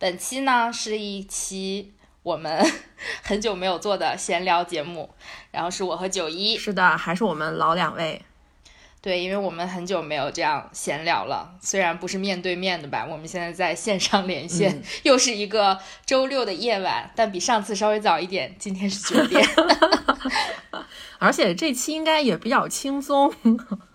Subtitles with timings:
[0.00, 2.66] 本期呢是一期我们
[3.22, 5.10] 很久没有做的闲聊节目，
[5.50, 8.22] 然后是我和九一，是的，还是我们老两位。
[9.02, 19.46] 对，因为我们很久没有这样闲聊了，虽然不是面对面的吧，我们现在在线上连线，又是一个周六的夜晚，但比上次稍微早一点，今天是九点。
[21.20, 23.30] 而且这期应该也比较轻松。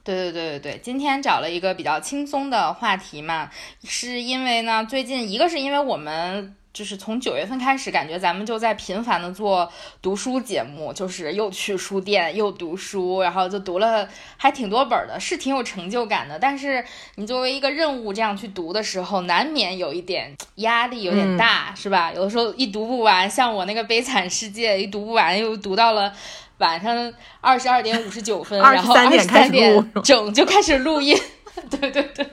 [0.06, 3.50] 对对对对对，今天找了一个比较轻松的话题嘛，
[3.84, 9.68] 是因为呢，最近一个是因为我们就是从九月份开始，感觉咱们就在频繁的做
[10.04, 14.08] 读书节目，就是又去书店又读书，然后就读了
[14.38, 16.38] 还挺多本的，是挺有成就感的。
[16.38, 16.86] 但是
[17.16, 22.14] 你作为一个任务这样去读的时候，难免有一点压力，有点大，是吧？
[22.14, 26.14] 有的时候一读不完，像我那个《悲惨世界》，一读不完又读到了。
[26.58, 31.18] 晚上二十二点五十九分，然后二十三点整就开始录音，
[31.70, 32.28] 对对对，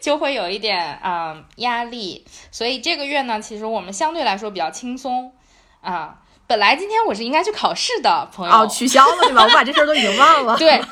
[0.00, 2.24] 就会有一点啊压力。
[2.50, 5.32] 所以这个月呢，其实我们相对来说比较轻松
[5.80, 6.18] 啊。
[6.50, 9.44] 本来今天我是应该去考试的，朋友哦，取消了对吧？
[9.44, 10.56] 我把这事儿都已经忘了。
[10.56, 10.82] 对，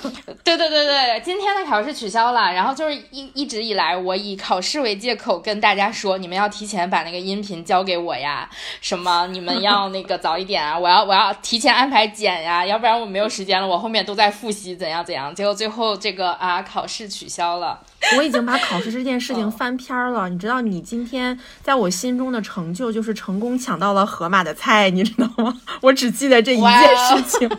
[0.45, 2.53] 对对对对，今天的考试取消了。
[2.53, 8.49] 然后就是一一直以来，我以考试为借口跟大家说，你们要提前把那个音频交给我呀，
[8.81, 15.35] 什么你们要那个早一点啊， 我要我要提前安排剪呀，要不然我没有时间了，我后面都在复习怎样怎样。
[15.35, 17.81] 结果最后这个啊考试取消了。
[18.17, 25.48] 我已经把考试这件事情翻篇了，你知道，你今天在我心中的成就就是成功抢到了盒马的菜，你知道吗？
[25.83, 27.59] 我只记得这一件事情。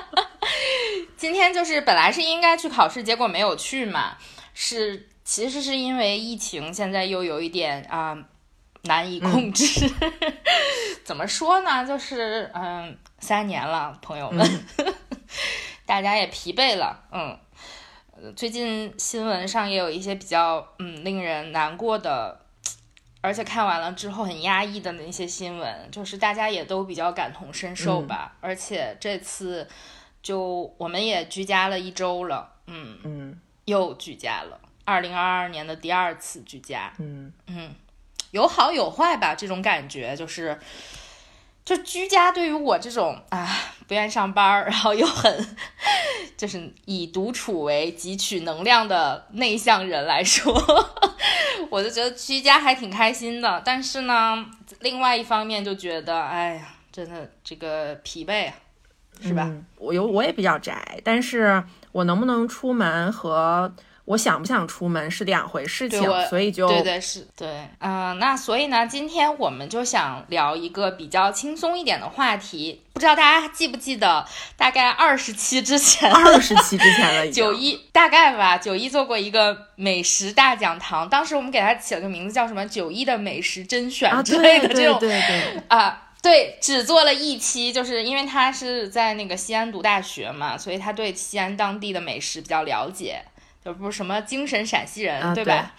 [1.16, 4.16] 今天就是本来是应该去考试，结果没有去嘛。
[4.54, 8.16] 是，其实是因为疫情，现在又有一点啊
[8.82, 9.90] 难以控制。
[11.04, 11.86] 怎么说呢？
[11.86, 14.66] 就是嗯，三年了，朋友们，
[15.86, 17.38] 大家也疲惫了，嗯。
[18.36, 22.38] 最近新闻上也有一些比较嗯令人难过的，
[23.20, 28.36] 而且看完了之后很压抑的那些新闻，就是大家也都比较感同身受吧。
[28.40, 29.68] 而且这次
[30.22, 37.74] 就我们也居家了一周了，嗯嗯，又居家了，二零二二年的第二次居家，嗯嗯，
[38.30, 40.58] 有好有坏吧，这种感觉就是。
[41.64, 43.48] 就居家对于我这种啊
[43.86, 45.56] 不愿意上班，然后又很
[46.36, 50.52] 就是以独处为汲取能量的内向人来说，
[51.70, 53.62] 我就觉得居家还挺开心的。
[53.64, 54.44] 但是呢，
[54.80, 58.54] 另外一方面就觉得，哎呀，真的这个疲惫啊，
[59.20, 59.50] 是吧？
[59.76, 63.72] 我有我也比较宅，但是我能不能出门和。
[64.10, 74.26] 我想不想出门是两回事情，所以就对对是，对，嗯，那所以呢，今天我们就想聊一个比较轻松一点的话题，不知道大家记不记得，
[74.56, 93.22] 大概二十期之前， 二十期之前了，九一大概吧，九一做过一个美食大讲堂，当时我们给它起了个名字叫什么“九一的美食甄选”之类的这种，对对啊，对，只做了一期，就是因为他是在那个西安读大学嘛，所以他对西安当地的美食比较了解。
[93.64, 95.74] 就不是什么精神陕西人，对吧？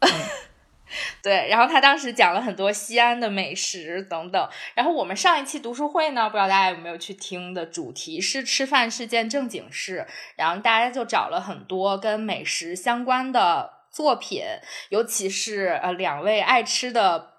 [1.22, 4.48] 对，然后他当时讲了很多西安的美食等等。
[4.74, 14.44] 然后我们上一期读书会呢，不知道大家有没有去听的主题是吃饭是件正经事，然后大家就找了很多跟美食相关的作品，
[14.90, 17.33] 尤其是呃两位爱吃的。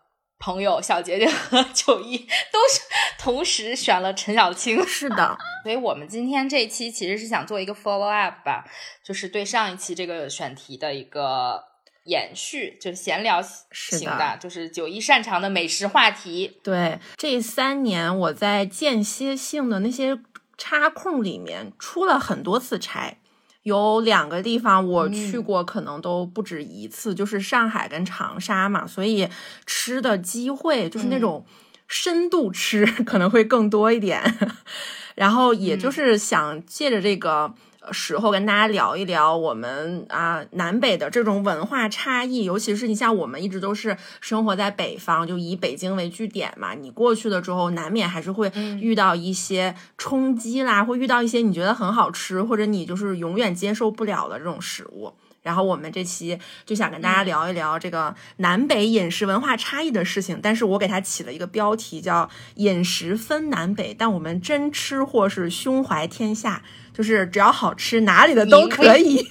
[0.46, 2.82] 朋友小杰杰和九一都是
[3.18, 8.64] 同时选了陈小青， 是的，所以我们今天这一期其实是想做一个 follow up 吧，
[9.04, 11.64] 就是对上一期这个选题的一个
[12.04, 16.60] 延续，就是闲聊型的，就是九一擅长的美食话题。
[16.62, 20.20] 对，这三年我在间歇性的那些
[20.60, 23.18] 插空里面出了很多次差。
[23.66, 29.28] 有两个地方我去过，可能都不止一次，就是上海跟长沙嘛，所以
[29.66, 31.44] 吃的机会就是那种
[31.88, 34.22] 深度吃 可能会更多一点，
[35.16, 37.54] 然后也就是想借着这个。
[37.92, 46.74] 时候跟大家聊一聊我们啊南北的这种文化差异，尤其是你像我们一直都是生活在北方，就以北京为据点嘛。
[46.74, 55.14] 你过去了之后，难免还是会遇到一些冲击啦，会遇到一些你觉得很好吃，或者你就是永远接受不了的这种食物。
[55.42, 62.28] 然后我们这期就想跟大家聊一聊这个南北饮食文化差异的事情，但是我给它起了一个标题叫
[62.58, 66.64] “饮食分南北”，但我们真吃货是胸怀天下，
[66.96, 69.28] 就是只要好吃，哪里的都可以。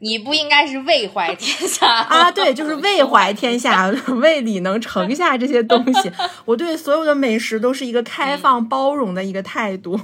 [0.00, 2.30] 你不应该是胃怀天下 啊？
[2.30, 3.86] 对，就是胃怀天下，
[4.20, 6.10] 胃里能盛下这些东西。
[6.44, 9.98] 我对所有的美食都是一个开放包容的一个态度。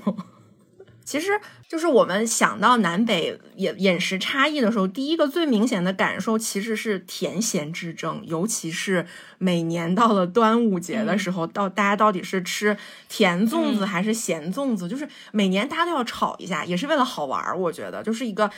[1.08, 9.06] 其实就是我们想到南北饮饮食差异的时候，第一个最明显的感受其实是甜咸之争，尤其是
[9.38, 12.76] 每年到了端午节的时候，到大家到底是吃
[13.08, 17.56] 甜粽子还是咸粽子，就是每年大家都要炒一下，也是为了好玩儿。
[17.56, 18.50] 我觉得就是一个，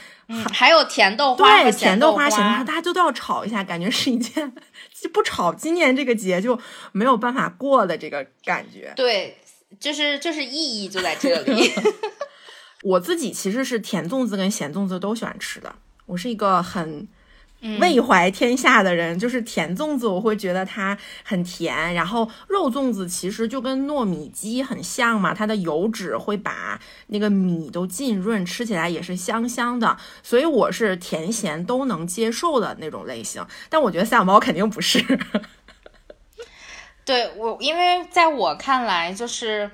[0.51, 4.51] 还有甜豆花，对，甜豆花，咸豆花，大家就都要炒一下，感觉是一件
[5.13, 6.59] 不炒，今年这个节就
[6.91, 8.91] 没有办法过的这个感觉。
[8.97, 9.37] 对，
[9.79, 11.71] 就是就是意义就在这里。
[12.83, 15.75] 我自己其实是甜粽子跟咸粽子都喜欢吃的，
[16.07, 17.07] 我是一个很
[17.79, 19.19] 味怀天下的人。
[19.19, 29.95] 就是甜粽子，我会觉得它很甜，然后肉粽子其实就跟糯米鸡很像嘛，它的油脂会把那个米都浸润，吃起来也是香香的。
[30.23, 33.45] 所以我是甜咸都能接受的那种类型。
[33.69, 34.99] 但我觉得三小猫肯定不是。
[37.05, 39.69] 对我，因为在我看来就是。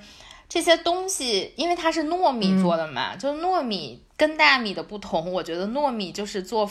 [0.49, 6.69] 这些东西，因为它是糯米做的嘛，就糯米跟大米的不同，我觉得糯米就是做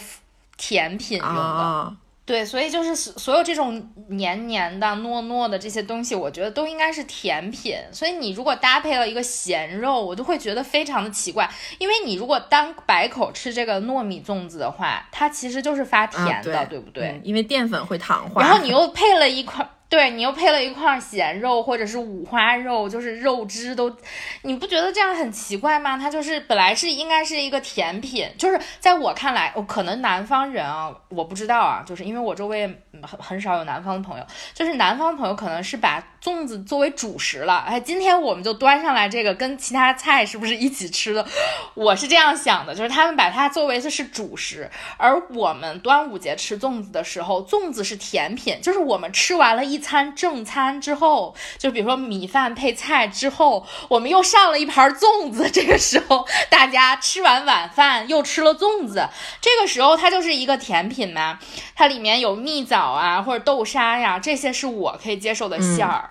[0.57, 7.77] 甜品用的，对，所以就是所有这种黏黏的、糯糯的这些东西，我觉得都应该是甜品。
[7.93, 17.21] 所以你如果搭配了一个咸肉，我就会觉得非常的奇怪，因为你如果单白口吃这个糯米粽子的话，它其实就是发甜的，对不对？
[17.23, 19.69] 因为淀粉会糖化，然后你又配了一块。
[19.89, 23.95] 对你又配了一块咸肉或者是五花肉，就是肉汁都，
[24.43, 25.97] 你不觉得这样很奇怪吗？
[25.97, 32.67] 它就是本来是应该是一个甜品，就是在我看来，我可能南方人啊，我不知道啊，就是因为我周围
[33.01, 37.59] 很很少有南方的朋友，就是南方朋友可能是把粽子作为主食了。
[37.59, 41.25] 哎，今天我们就端上来这个跟其他菜是不是一起吃的？
[41.75, 49.76] 我是这样想的，就是他们把它作为的是主食，而我们端午节吃粽子的时候，粽子是甜品，就是我们吃完了一。
[49.77, 55.49] 一餐正餐之后，就比如说米饭配菜之后，我们又上了一盘粽子。
[55.53, 59.07] 这个时候，大家吃完晚饭又吃了粽子，
[59.43, 61.39] 这个时候它就是一个甜品嘛。
[61.75, 66.09] 它里面有蜜枣啊，或者豆沙呀，这些是我可以接受的馅儿。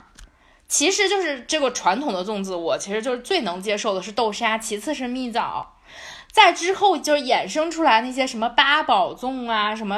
[0.67, 5.75] 其实就是这个传统的粽子，我其实就是最能接受的是豆沙，其次是蜜枣。
[6.36, 9.98] 再之后就是衍生出来那些什么八宝粽啊，什么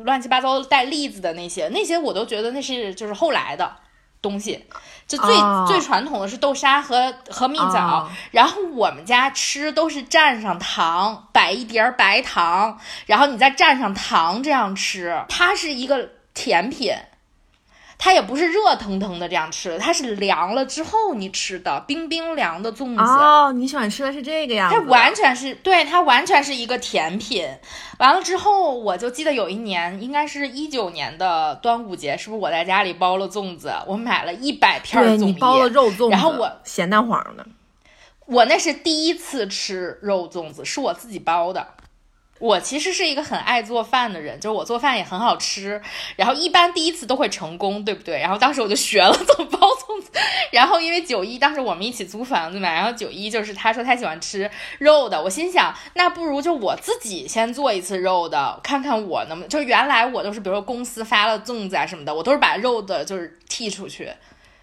[0.00, 3.76] 乱七八糟带栗子的那些，那些我都觉得那是就是后来的
[4.20, 4.64] 东西，
[5.06, 5.36] 就最
[5.68, 12.76] 最传统的是豆沙和和蜜枣，然后我们家吃都是蘸上糖，摆一碟白糖，
[13.06, 16.92] 然后你再蘸上糖这样吃，它是一个甜品。
[18.04, 23.00] 它也不是热腾腾的这样吃的，它是凉了之后你吃的冰冰凉的粽子。
[23.00, 24.68] 哦，你喜欢吃的是这个呀。
[24.72, 27.48] 它完全是对，它完全是一个甜品。
[28.00, 33.72] 完了之后，我就记得有一年，应该是一九年的端午节，是不是我在家里包了粽子？
[33.86, 37.46] 我买了一百片粽叶，你包了肉粽子，然后我咸蛋黄的。
[38.26, 41.64] 我那是第一次吃肉粽子，是我自己包的。
[42.42, 45.80] 我其实是一个很爱做饭的人，就是我做饭也很好吃，
[46.16, 48.18] 然后一般第一次都会成功，对不对？
[48.18, 50.10] 然后当时我就学了怎么包粽子，
[50.50, 59.48] 然后因为九一当时我们一起租房子嘛，然后九一就是他说他喜欢吃肉的，我心想那不如就我自己先做一次肉的，看看我能。
[59.48, 64.10] 就原来我都是比如说公司发了粽子啊什么的，我都是把肉的就是剔出去，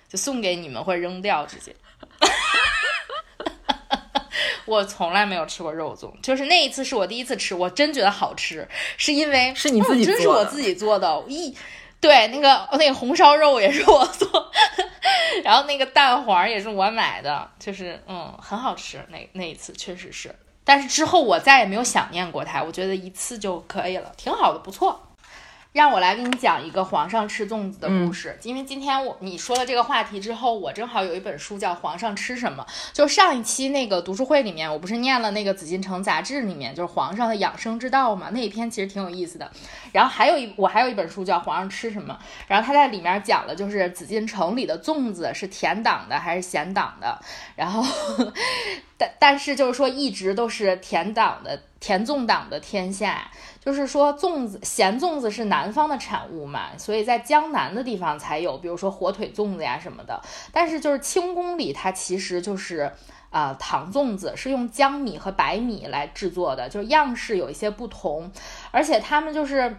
[0.09, 1.74] 就送给你们或者扔掉直接。
[4.65, 8.67] 我从来没有吃过肉粽，就是那一次是我第一次吃，我真觉得好吃，
[8.98, 11.24] 是因为是你自己做的，真是我自己做的。
[11.27, 11.55] 一，
[12.00, 14.51] 对，那个那个红烧肉也是我做，
[15.43, 19.03] 然后那个蛋黄也是我买的，就是嗯，很好吃。
[19.10, 25.09] 那那一次确实是，但是之后我再也没有想念过它，我觉得一次就可以了，挺好的，不错。
[25.71, 39.49] 让我来给你讲一个皇上吃粽子的故事，因为今天我你说了这个话题之后，我正好有一本书叫《皇上吃什么》，就上一期那个读书会里面，我不是念了那个《紫禁城杂志》里面就是皇上的养生之道嘛，那一篇其实挺有意思的。
[39.91, 47.19] 然后还有一我还有一本书叫《皇上吃什么》，然后他在里面讲了就是紫禁城里的粽子是甜党的还是咸党的，
[47.55, 47.85] 然后。
[49.00, 53.32] 但但是就是说一直都是甜党的甜粽党的天下，
[53.63, 60.22] 就是说粽子咸粽子是南方的产物嘛，所以在江南的地方才有，比如说火腿粽子呀什么的。
[60.51, 62.91] 但是就是清宫里它其实就是
[63.29, 68.29] 啊糖粽子，是用江米和白米来制作的，就是样式有一些不同，
[68.72, 69.75] 而且他们就是。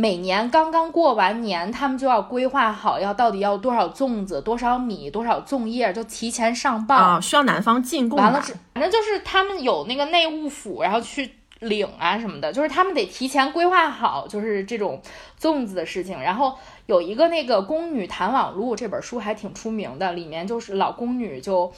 [0.00, 8.18] 每年刚刚过完年，他们就要规划好要到底要多少粽子、多少米、多少粽叶，就提前上报啊，需要南方进贡。
[8.18, 8.40] 完了，
[8.72, 15.02] 反正就是他们有那个内务府，然后去领啊什么的，就是他们得提前规划好，就是这种
[15.38, 16.18] 粽子的事情。
[16.18, 21.70] 然后有一个那个《宫女谈网录》这本书还挺出名的，里面就是老宫女就。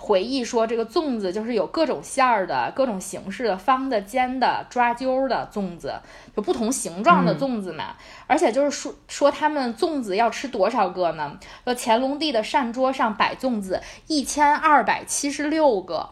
[0.00, 5.92] 回忆说，这个粽子就是有各种馅儿的、各种形式的，方的、尖的、抓阄的粽子，
[6.36, 7.96] 就不同形状的粽子嘛。
[8.28, 11.36] 而且就是说说他们粽子要吃多少个呢？
[11.64, 16.10] 说乾隆帝的膳桌上摆粽子一千二百七十六个，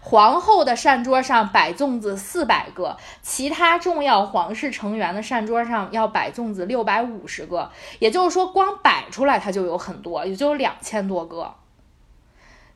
[0.00, 7.70] 皇后的膳桌上摆粽子四百个，其他重要皇室成员的膳桌上要摆粽子六百五十个。
[8.00, 11.54] 也就是说，光摆出来它就有很多，也就有两千多个。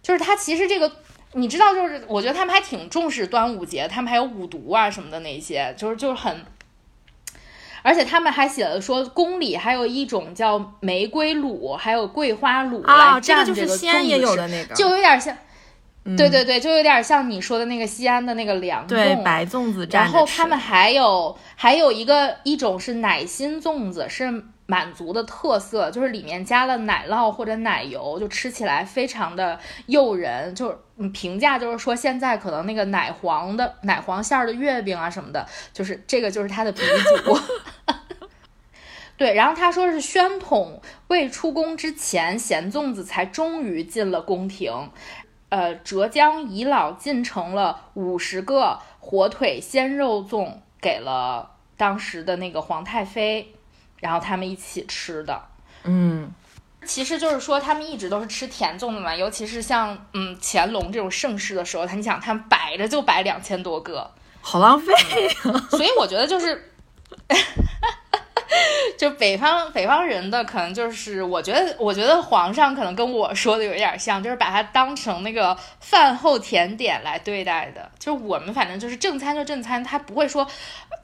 [0.02, 0.90] 就是他其实这个，
[1.34, 6.44] 你知道，就是我觉得他们还挺重视端午节，他们还有五毒啊什么的那些，就是就是很，
[7.82, 15.36] 而且他们还写了说宫里还有一种叫玫瑰卤，还有桂花卤来蘸这个西安也有的那个，就有点像，
[16.16, 24.44] 对对对，就有点像你说的那个西安的那个凉粽，白粽子蘸然后他们还有还有一个一种是奶心粽子是。
[24.66, 30.54] 满族的特色就是里面加了奶酪或者奶油，就吃起来非常的诱人。
[30.54, 37.38] 就是评价就是说，现在可能那个奶黄的奶黄馅儿的月饼啊什么的，就是这个就是它的鼻祖。
[39.18, 44.90] 对，然后他说是宣统未出宫之前，咸粽子才终于进了宫廷。
[45.50, 53.54] 呃，浙江遗老进城了五十个火腿鲜肉粽给了当时的那个皇太妃。
[54.02, 55.40] 然后他们一起吃的，
[55.84, 56.30] 嗯，
[56.84, 66.70] 其实就是说他们一直都是吃甜粽的嘛，尤其是像嗯乾隆这种盛世的时候，他你想他们摆着就摆两千多个，好浪费呀所以我觉得就是。
[68.98, 77.90] 就北方北方人的可能就是，我觉得我觉得皇上可能跟我说的有点像，就是把它当成那个饭后甜点来对待的。
[77.98, 80.46] 就是我们反正就是正餐就正餐，他不会说，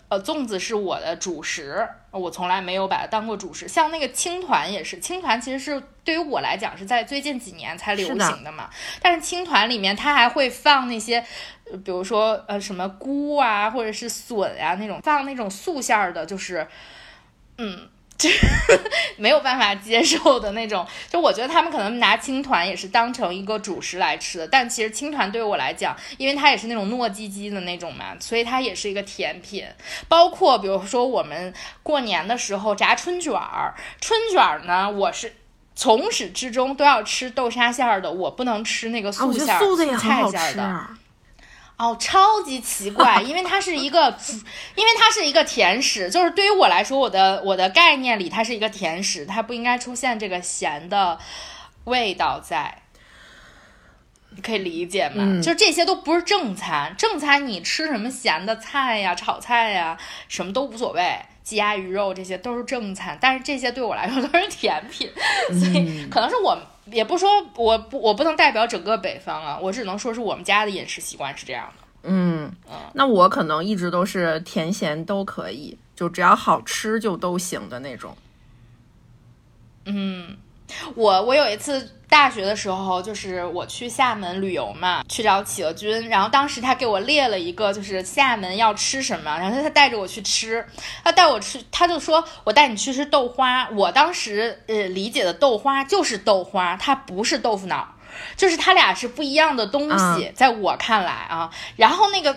[0.08, 3.68] 呃，粽子是我的主食，我从来没有把它当过主食。
[3.68, 8.70] 像那个青团也是，青团其实是对于我来讲是在最近几年才流行的嘛。
[9.00, 11.24] 但是青团里面它还会放那些，
[11.84, 16.66] 比如说呃什么菇啊，或者是笋啊那种，放那种素馅儿的，就是。
[17.60, 17.88] 嗯，
[18.18, 18.28] 这
[19.16, 20.84] 没有办法接受的那种。
[21.08, 29.64] 就我觉得他们可能拿青团也是当成一个主食来吃的，但其实青团对我来讲，因为它也是那种糯叽叽的那种嘛，所以它也是一个甜品。
[30.08, 35.36] 包括比如说我们过年的时候炸春卷儿，春卷儿呢，我是
[35.76, 40.86] 从始至终都要吃豆沙馅儿的，我不能吃那个素馅儿、菜馅儿的。
[41.78, 44.12] 哦，超级奇怪， 因为它是一个，
[44.74, 51.16] 因为它是一个甜食，就是对于我来说，我的我的概念里，它是一个甜食，它不应该出现这个咸的
[51.84, 52.82] 味道在，
[54.30, 55.40] 你可以理解吗？
[55.40, 65.08] 就这些都不是正餐，正餐你吃什么咸的菜呀、炒菜呀，什么都无所谓，鸡鸭鱼肉这些都是正餐，但是这些对我来说都是甜品，
[65.50, 66.58] 所以可能是我。
[66.90, 71.84] 也不说我不我不能代表整个北方啊，我只能说是我们家的饮食习惯是这样的。
[72.04, 72.50] 嗯
[72.94, 78.16] 那我可能一直都是甜咸都可以，就只要好吃就都行的那种。
[79.84, 80.36] 嗯，
[80.94, 81.94] 我我有一次。
[82.10, 90.66] 大学的时候，就是我去厦门旅游嘛，去找企鹅君，然后当时他给我列了一个，就是厦门要吃什么，然后他带着我去吃，
[91.04, 93.68] 他带我吃，他就说我带你去吃豆花。
[93.72, 97.86] 我当时呃理解的豆花就是豆花，它不是豆腐脑，
[98.38, 102.34] 就是它俩是不一样的东西，在我看来啊，然后那个。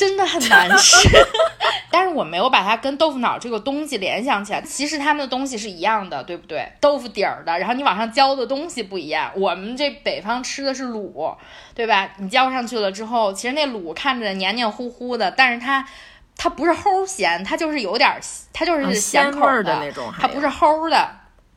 [0.00, 0.96] 真的很难吃，
[1.92, 4.62] 但是我没有把它跟豆腐脑这个东西联想起来。
[4.62, 6.66] 其实他们的东西是一样的，对不对？
[6.80, 9.30] 豆腐底儿的，然后你往上浇的东西不一样。
[9.36, 11.36] 我们这北方吃的是卤，
[11.74, 12.08] 对吧？
[12.16, 15.86] 你浇上去了之后，其实那卤看着黏黏糊糊的，但是它
[16.34, 18.10] 它不是齁咸，它就是有点，
[18.54, 21.10] 它就是咸口的那种，它不是齁的。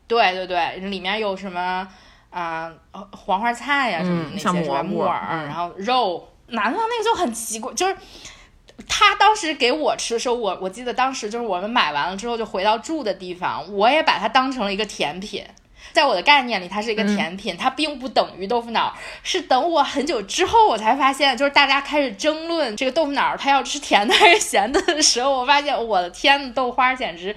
[0.05, 1.87] 对对对，里面有什么
[2.29, 2.69] 啊
[3.11, 4.83] 黄花菜呀什么那些什么？
[4.83, 6.27] 木耳，然后肉。
[6.47, 7.95] 南方那个就很奇怪，就是
[8.87, 15.45] 他当时给我吃的时候，我我记得当时就是我们买完了之后就回到住的地方，我也把它当成了一个甜品，
[15.91, 18.95] 在我的概念里，它是一个甜品，它并不等于豆腐脑。
[19.21, 27.35] 是等我很久之后，我才发现，就是大家开始争论这个豆腐脑，它要吃甜的还 是咸的的时候，我发现，我的天呐，豆花简直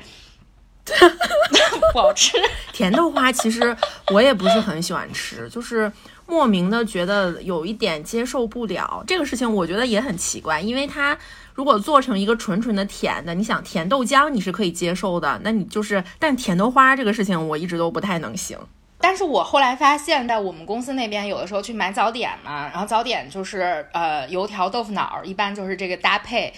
[1.93, 2.33] 不好吃。
[2.73, 3.77] 甜豆花其实
[4.09, 5.91] 我也不是很喜欢吃，就是
[6.27, 9.03] 莫名的觉得有一点接受不了。
[9.07, 11.17] 这个事情我觉得也很奇怪，因为它。
[11.55, 18.59] 如果做成一个纯纯的甜的，你想甜豆浆你是可以接受的，那你就是，但甜豆花这个事情我一直都不太能行。
[18.99, 26.53] 但是我后来发现，在我们公司那边，有的时候去买早点嘛，然后早点就是呃油条豆腐脑，一般就是这个搭配，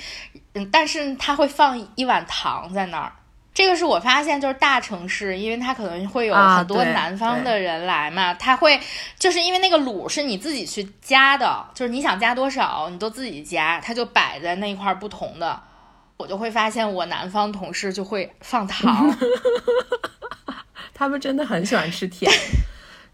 [0.55, 3.13] 嗯，但是他会放一碗糖在那儿。
[3.59, 8.81] 这个是我发现，就是大城市，因为它可能会有很多南方的人来嘛，他会
[9.19, 15.61] 就是因为那个卤是你自己去加的，就是你想加多少你都自己加，它就摆在那块不同的，
[16.17, 19.13] 我就会发现我南方同事就会放糖，
[20.95, 22.31] 他们真的很喜欢吃甜。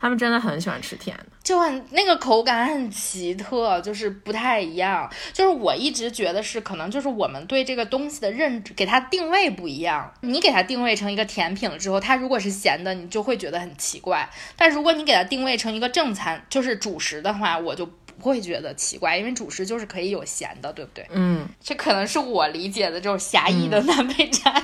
[0.00, 5.10] 他们真的很喜欢吃甜的，就很那个口感很奇特，就是不太一样。
[5.32, 10.12] 就是我一直觉得是可能就是我们对这个东西的认知给它定位不一样。
[10.20, 14.28] 你给它定位成一个甜品了之后，它如果是咸的，你就会觉得很奇怪。
[14.56, 17.88] 但如果你给它定位成一个正餐，就是主食的话，我就。
[18.16, 21.04] 不会觉得奇怪，因为主食就是可以有咸的，对不对？
[21.10, 24.62] 嗯，这可能是我理解的这种狭义的南北差异。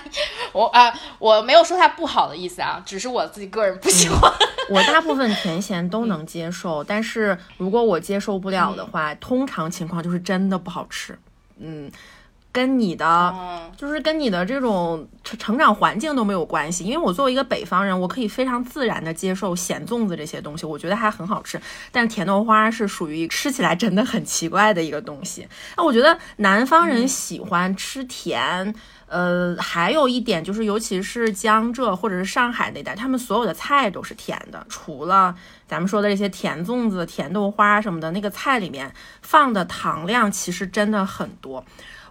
[0.52, 4.32] 我啊，我没有说它不好的意思啊，只是我自己个人不喜欢。
[4.70, 11.18] 我大部分甜咸都能接受，但是如果我接受不了的话，通常情况就是真的不好吃。
[11.58, 11.90] 嗯。
[12.52, 13.34] 跟你的
[13.76, 21.60] 就是跟你的这种成成长环境都没有关系，因为我作为一个北方人，我可以非常自然的接受咸粽子这些东西，我觉得还很好吃。
[21.92, 25.46] 但是甜豆花是属于吃起来真的很奇怪的一个东西。
[25.76, 28.74] 那我觉得南方人喜欢吃甜，
[29.06, 35.34] 呃，还有一点就是，尤其是江浙或者是上海那带，他们所有的菜都是甜的，除了
[35.68, 38.92] 咱们说的这些甜粽子、甜豆花什么的，那个菜里面
[39.22, 41.64] 放的糖量其实真的很多。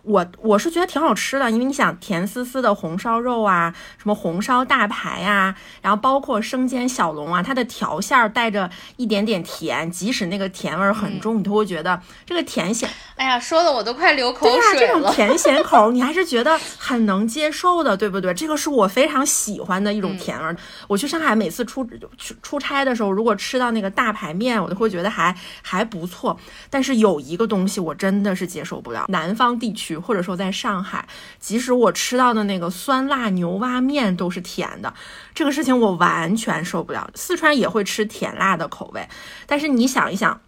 [0.04, 12.90] 我我是觉得挺好吃的，因为你想甜丝丝的红烧肉啊，什么红烧大排呀，然后包括生煎小龙啊，它的调馅儿带着一点点甜，即使那个甜味儿很重，你都会觉得这个甜咸。
[13.16, 14.62] 哎呀，说的我都快流口水了。
[14.74, 18.34] 对呀，这种甜咸 口你还是觉得很能接受的，对不对？
[18.34, 20.56] 这个是我非常喜欢的一种甜味儿。
[20.88, 21.86] 我去上海每次出
[22.18, 26.38] 去出差的时候，如果吃到那个大排面，我都会觉得还还不错。
[26.70, 31.08] 但是有一个东西我真的是接受不了，南方地区或者说在上海，
[31.40, 34.94] 即使我吃到的那个酸辣牛蛙面都是甜的，
[35.34, 37.10] 这个事情我完全受不了。
[37.16, 39.08] 四川也会吃甜辣的口味，
[39.46, 40.42] 但是你想一想。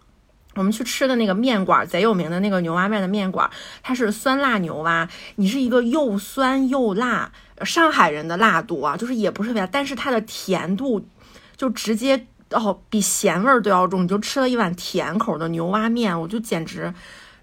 [0.54, 3.50] 我们去吃的那个面馆，贼有名的那个牛蛙面的面馆，
[3.82, 7.32] 它是酸辣牛蛙，你是一个又酸又辣，
[7.64, 11.08] 上海人的辣度啊，就是也不是特别，但是它的甜度
[11.56, 16.92] 就直接哦比咸味儿都要重，你就吃了一碗甜口的牛蛙面，我就简直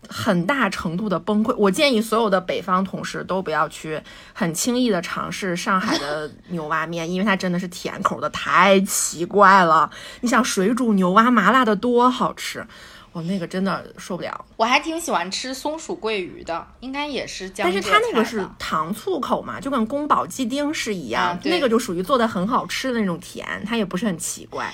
[0.09, 1.55] 很大程度的崩溃。
[1.55, 4.01] 我建议所有的北方同事都不要去
[4.33, 9.89] 很轻易的尝试上海的牛蛙面，因为它真的是甜口的，太奇怪了。
[10.21, 12.65] 你想水煮牛蛙麻辣的多好吃。
[13.11, 24.71] 我那个真的受不了，我还挺喜欢吃松鼠桂鱼的，应该也是江但是它那个是糖醋口嘛，就跟宫保鸡丁是一样，那个就属于做的很好吃的那种甜，它也不是很奇怪。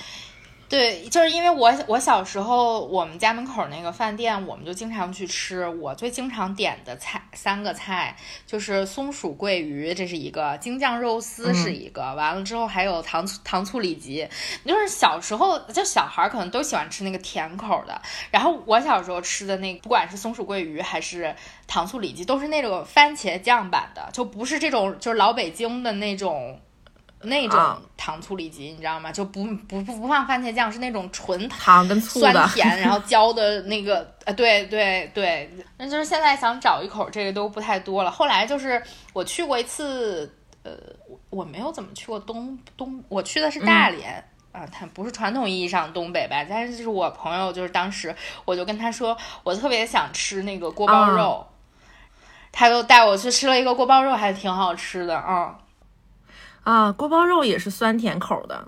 [0.68, 5.68] 对，就是因为我我小时候我们家门口那个饭店，我们就经常去吃。
[5.68, 14.28] 我最经常点的菜三个菜就是松鼠桂鱼，这是一个；京酱肉丝是一个；完了之后还有糖醋糖醋里脊。
[14.64, 18.02] 就是小时候就小孩儿可能都喜欢吃那个甜口的。
[18.32, 21.32] 然后我小时候吃的那不管是松鼠桂鱼还是
[21.68, 26.60] 糖醋里脊，都是那种番茄酱版的，就不是这种就是老北京的那种。
[27.26, 27.60] 那种
[27.96, 29.12] 糖醋里脊，你知道吗？
[29.12, 38.10] 就不不不不放番茄酱，是那种纯糖跟醋酸甜，然后 浇的那个，呃，对对对，那就是现在想找一口这个都不太多了。
[38.10, 40.72] 后来就是我去过一次，呃，
[41.30, 46.44] 我没有怎么去过东东，我去的是大连啊，它不是传统意义上东北吧？
[46.48, 51.46] 但是就是我朋友，就是当时我就跟他说，我特别想吃那个锅包肉，
[52.52, 55.58] 他就带我去吃了一个锅包肉，还挺好吃的啊。
[56.66, 58.66] 啊，锅包肉也是酸甜口的。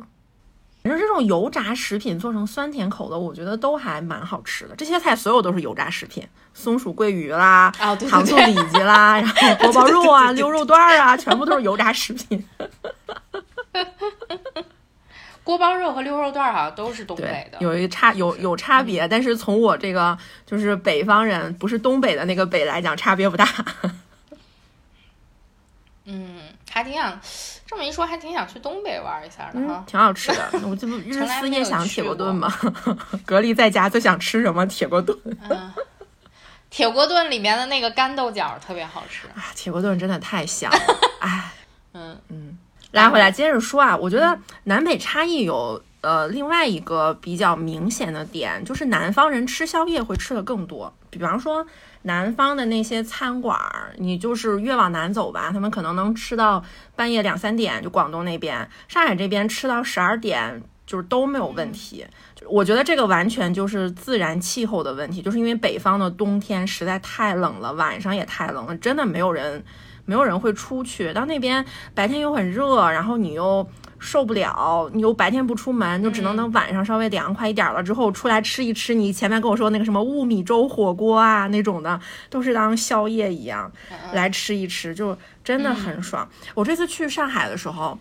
[0.85, 4.77] 反正这种油炸食品做成酸甜口的，我觉得都还蛮好吃的。
[4.77, 7.73] 这些菜所有都是油炸食品，松鼠桂鱼啦，
[8.09, 12.47] 糖醋里脊啦， 然后锅包肉啊、溜肉段啊，全部都是油炸食品。
[15.43, 23.45] 锅包肉和溜肉段好像都是东北的，有一差有有差别，但是从我这个就是北方人，不是东北的那个北来讲，差别不大。
[26.07, 26.48] 嗯。
[26.71, 27.21] 还挺想，
[27.67, 30.51] 这么一说还挺想去东北玩一下的哈，挺好吃的。
[30.69, 32.53] 我这不日思夜想铁锅炖吗？
[33.25, 34.67] 隔离在家最想吃什么？
[34.67, 35.19] 铁锅炖。
[35.49, 35.73] 嗯
[36.71, 39.47] 铁锅炖里面的那个干豆角特别好吃啊！
[39.55, 40.79] 铁锅炖真的太香了，
[41.19, 41.51] 哎，
[41.95, 42.59] 嗯嗯，
[42.91, 51.67] 拉回来接着说啊，我觉得南北差异有呃另外一个比较明显的点，就是南方人吃宵夜会吃的更多，比方说
[52.03, 56.63] 南方的那些餐馆儿，你就是越往南走吧，他们可能能吃到
[56.95, 60.63] 半夜两三点，就广东那边，上海这边吃到十二点。
[60.89, 62.03] 就是都没有问题，
[62.49, 69.63] 我觉得这个完全就是自然气候的问题，就是因为北方的冬天实在太冷了，晚上也太冷了，真的没有人，
[70.07, 71.13] 没有人会出去。
[71.13, 71.63] 到那边
[71.95, 73.69] 白天又很热，然后你又
[73.99, 78.95] 受不了，你又白天不出门，就只能等晚上稍微凉快一点了之后出来吃一吃。
[78.95, 83.71] 你前面跟我说那个什么雾米粥火锅啊那种的，都是当宵夜一样
[84.13, 86.29] 来吃一吃，就真的很爽。
[86.55, 87.99] 我这次去上海的时候。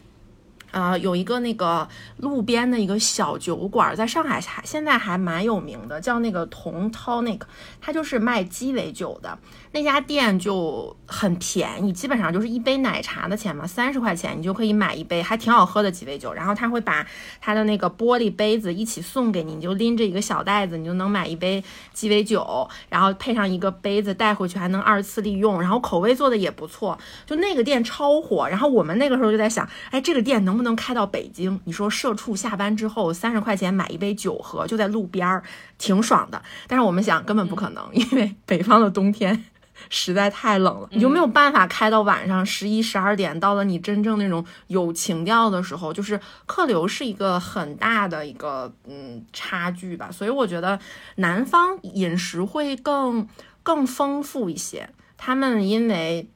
[0.77, 1.87] 呃，有一个那个
[2.17, 7.47] 路边的一个小酒馆，在上海还现在还蛮有名的，叫那个同涛，那个
[7.81, 9.35] 他就是卖鸡尾酒的。
[9.71, 16.31] 那家店就很便宜，基本上就是一杯奶茶的钱嘛，三十块钱你就可以买一杯还挺好喝的鸡尾酒。
[16.31, 17.05] 然后他会把
[17.41, 25.59] 他的那个玻璃杯子一起送给你，你就拎着一个小袋子，你就能买一杯鸡尾酒，然后配上一个杯子带回去还能二次利用。
[25.59, 28.47] 然后口味做的也不错，就那个店超火。
[28.47, 31.59] 然后我们那个时候就在想，哎，这个店能不能开到北京？
[31.65, 35.43] 你说社畜下班之后三十块钱买一杯酒喝，就在路边儿，
[35.77, 36.41] 挺爽的。
[36.67, 39.45] 但是我们想根本不可能，因为北方的冬天。
[39.91, 43.39] 实在太冷了，你就没有办法开到晚上十一十二点。
[43.39, 50.09] 到了你真正那种有情调的时候，就是客流是一个很大的一个嗯差距吧。
[50.11, 50.79] 所以我觉得
[51.17, 53.27] 南方饮食会更
[53.61, 54.89] 更丰富一些。
[55.15, 56.27] 他们因为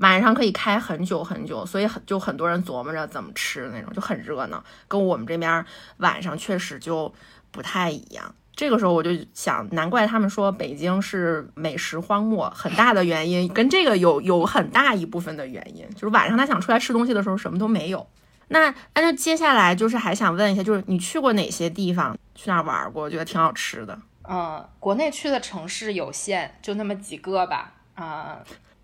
[0.00, 4.62] 晚上可以开很久很久，所以很就很多人琢磨着怎么吃那种，就很热闹。
[4.88, 5.64] 跟我们这边
[5.98, 7.14] 晚上确实就
[7.50, 8.34] 不太一样。
[8.56, 18.06] 这个时候我就想，难怪他们说北京是美食荒漠，很大的原因跟这个有有很大一部分的原因，就是晚上他想出来吃东西的时候什么都没有。
[18.48, 22.18] 那那就接下来就是还想问一下，就是你去过哪些地方？
[22.34, 23.04] 去哪玩过？
[23.04, 23.98] 我觉得挺好吃的。
[24.28, 27.72] 嗯，国内去的城市有限，就那么几个吧。
[27.94, 28.38] 啊，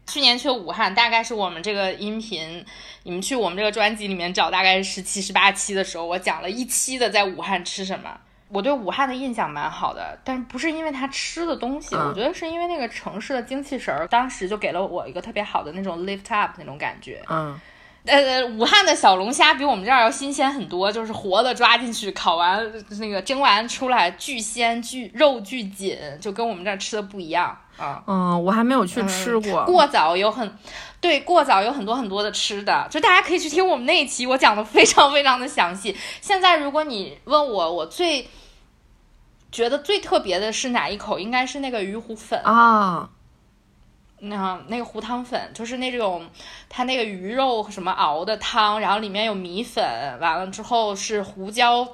[0.06, 2.64] 去年去武汉，大概是我们这个音频，
[3.02, 8.18] 你们去我们这个专辑里面找，大概是十七、十八期的时候，我讲了一期的在武汉吃什么。
[8.48, 17.20] 我对武汉的印象蛮好的，但不是因为它吃的东西，我觉得是因为那个城市的精气神儿，当时就给了我一个特别好的那种 lift up 那种感觉。
[17.28, 17.60] 嗯，
[18.06, 28.02] 呃，武汉的小龙虾比我们这儿要新鲜很多，就是活的抓进去，烤完那个蒸完出来，巨鲜巨肉巨紧，就跟我们这儿吃的不一样啊。
[28.06, 29.64] 嗯，我还没有去吃过。
[29.64, 30.56] 过早有很。
[30.98, 35.94] 对，过早有很多很多的吃的，就大家可以去听我们那一期，我讲的非常非常的详细。
[36.20, 38.28] 现在如果你问我，我最
[39.52, 43.10] 觉得最特别的是哪一口，应该是那个鱼糊粉啊，
[44.20, 46.28] 那那个糊汤粉，就是那种
[46.68, 49.82] 它那个鱼肉什么熬的汤，然后里面有米粉，
[50.20, 51.86] 完了之后是胡椒。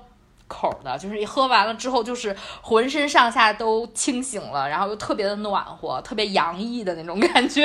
[0.49, 7.63] 口的，就是一喝完了之后，就是浑身上下都清醒了，然后又特别的暖和，特别洋溢的那种感觉。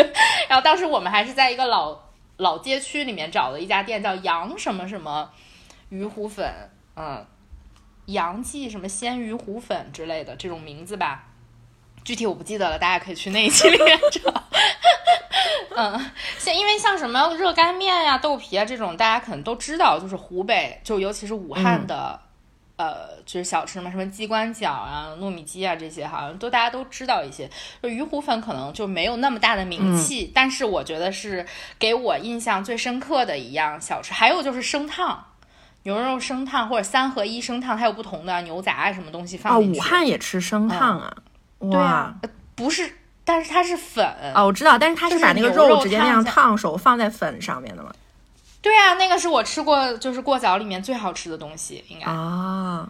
[0.48, 2.00] 然后当时我们还是在一个老
[2.38, 5.30] 老街区里面找了一家店，叫杨什么什么
[5.89, 6.50] 鱼糊粉，
[6.96, 7.26] 嗯，
[8.06, 11.26] 杨记什么鲜鱼糊粉之类的这种名字吧，
[12.08, 14.34] 具体我不记得了，大家可以去那一期里面找。
[15.76, 22.17] 嗯，像因为像什么热干面呀、豆皮啊这种，大家可能都知道，就是湖北，就尤其是武汉的。
[22.78, 27.50] 呃，就是小吃嘛，什么鸡冠饺啊、糯米鸡啊这些，好像都大家都知道一些。
[27.82, 31.46] 就鱼糊粉可能就没有那么大的名气，但是我觉得是
[31.78, 34.13] 给我印象最深刻的一样小吃。
[34.13, 35.26] 还有就是生烫，
[35.84, 39.80] 牛肉生烫或者三合一生烫，它有不同的牛杂啊什么东西放进去。
[39.80, 41.12] 武汉也吃生烫啊？
[41.60, 42.13] 哇，
[42.56, 47.91] 不是，但是它是粉哦，我知道，但是它是把那个肉直接那样烫熟放在粉上面的嘛？
[48.62, 52.89] 对啊，那个是我吃过就是过早里面最好吃的东西，应该啊，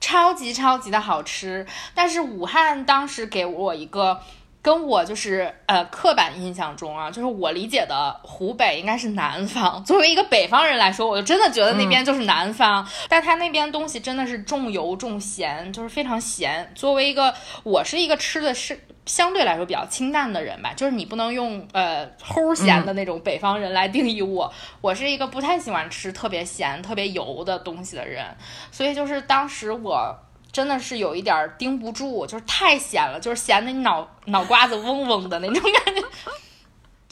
[0.00, 1.66] 超级超级的好吃。
[1.94, 4.20] 但是武汉当时给我一个
[4.66, 9.80] 跟我就是呃刻板印象中啊，就是我理解的湖北应该是南方。
[9.86, 12.84] 作为一个北方人来说，我就真的觉得那边就是南方。
[13.08, 16.68] 但他那边东西真的是重油重咸，就是非常咸。
[16.74, 18.80] 作为一个我是一个吃的是。
[19.06, 24.52] 相对来说比较清淡的人吧，就是你不能用呃齁咸的那种北方人来定义我。
[24.80, 28.26] 我是一个不太喜欢吃特别咸、特别油的东西的人，
[28.72, 30.12] 所以就是当时我
[30.56, 36.02] 真的是有一点盯不住，就是太咸了，就是咸的你脑脑瓜子嗡嗡的那种感觉。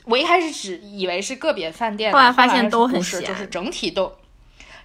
[0.06, 4.10] 我一开始只以为是个别饭店，后来发现都很咸，就是整体都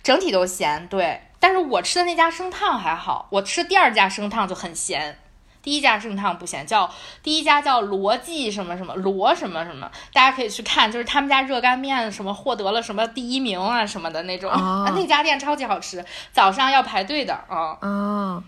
[0.03, 0.85] 整体都咸。
[0.89, 5.17] 对，但是我吃的那家生烫还好，我吃第二家生烫就很咸。
[5.61, 6.89] 第一家盛汤不咸，叫
[7.21, 17.77] 第一家叫罗记什么什么罗什么什么，大家可以去看，就是他们家热干面什么获得了什么第一名啊什么的那种啊，那家店超级好吃，早上要排队的啊。
[17.81, 18.43] 啊，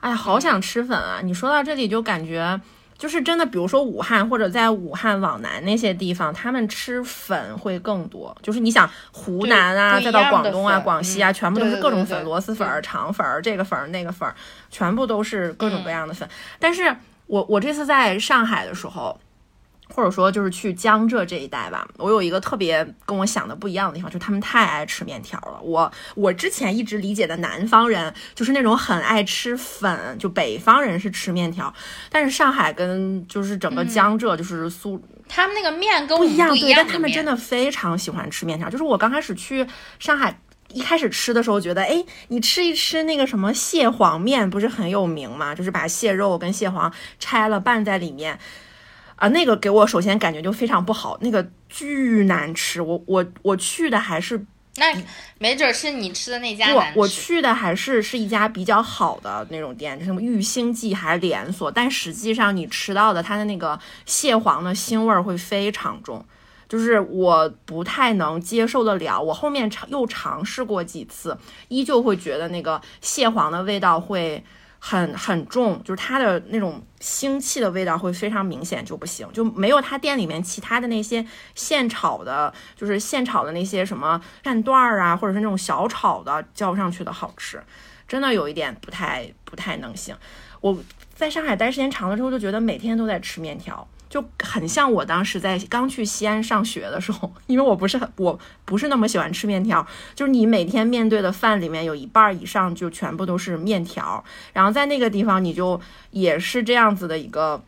[0.00, 1.20] 哎呀，好想吃粉啊！
[1.22, 2.60] 你说到这里就感觉。
[3.04, 8.34] 就是真的，比如说武汉或者在武汉往南那些地方，他们吃粉会更多。
[8.40, 14.26] 就是你想湖南啊，再到广东啊、广西啊，全部都是各种粉，螺蛳粉、肠粉、这个粉、那个粉，
[14.70, 16.26] 全部都是各种各样的粉。
[16.58, 19.20] 但是我我这次在上海的时候。
[19.94, 25.60] 或者说就是去江浙这一带吧，我有一个特别跟我想的不一样的地方，就是他们太爱吃面条了。
[25.62, 31.72] 我我之前一直理解的南方人就是那种很爱吃粉，就北方人是吃面条。
[32.10, 38.68] 但是上海跟就是整个江浙就是苏，他们那个面跟不一样，对，但他们真的非常喜欢吃面条。
[38.68, 39.64] 就是我刚开始去
[40.00, 40.36] 上海
[40.72, 45.54] 一开始吃的时候，觉得哎，你吃一吃那个什么蟹黄面不是很有名吗？
[45.54, 48.36] 就是把蟹肉跟蟹黄拆了拌在里面。
[49.16, 52.82] 啊，那个给我首先感觉就非常不好，那个巨难吃。
[52.82, 54.44] 我我我去的还是
[54.76, 54.92] 那
[55.38, 66.24] 没准是你吃的那家我我去的还是是一家比较好的那种店，什么玉兴记还是连锁，但实际上你吃到的它的那个蟹黄的腥味儿会非常重，
[66.68, 69.20] 就是我不太能接受得了。
[69.20, 74.42] 我后面尝又尝试过几次，依旧会觉得那个蟹黄的味道会。
[74.86, 87.62] 很很重，就是它的那种腥气的味道会非常明显，就不行，就没有他店里面其他的那些现炒的，就是现炒的那些什么蘸段儿啊，或者是那种小炒的浇上去的好吃，
[88.06, 90.14] 真的有一点不太不太能行。
[90.60, 90.78] 我
[91.14, 93.88] 在上海待时间长了之后，就觉得每天都在吃面条。
[94.14, 104.22] 就很像我当时在刚去西安上学的时候，因为我不是很我不是那么喜欢吃面条，就是你每天面对的饭里面有一半以上就全部都是面条，
[104.52, 105.80] 然后在那个地方你就
[106.12, 107.60] 也是这样子的一个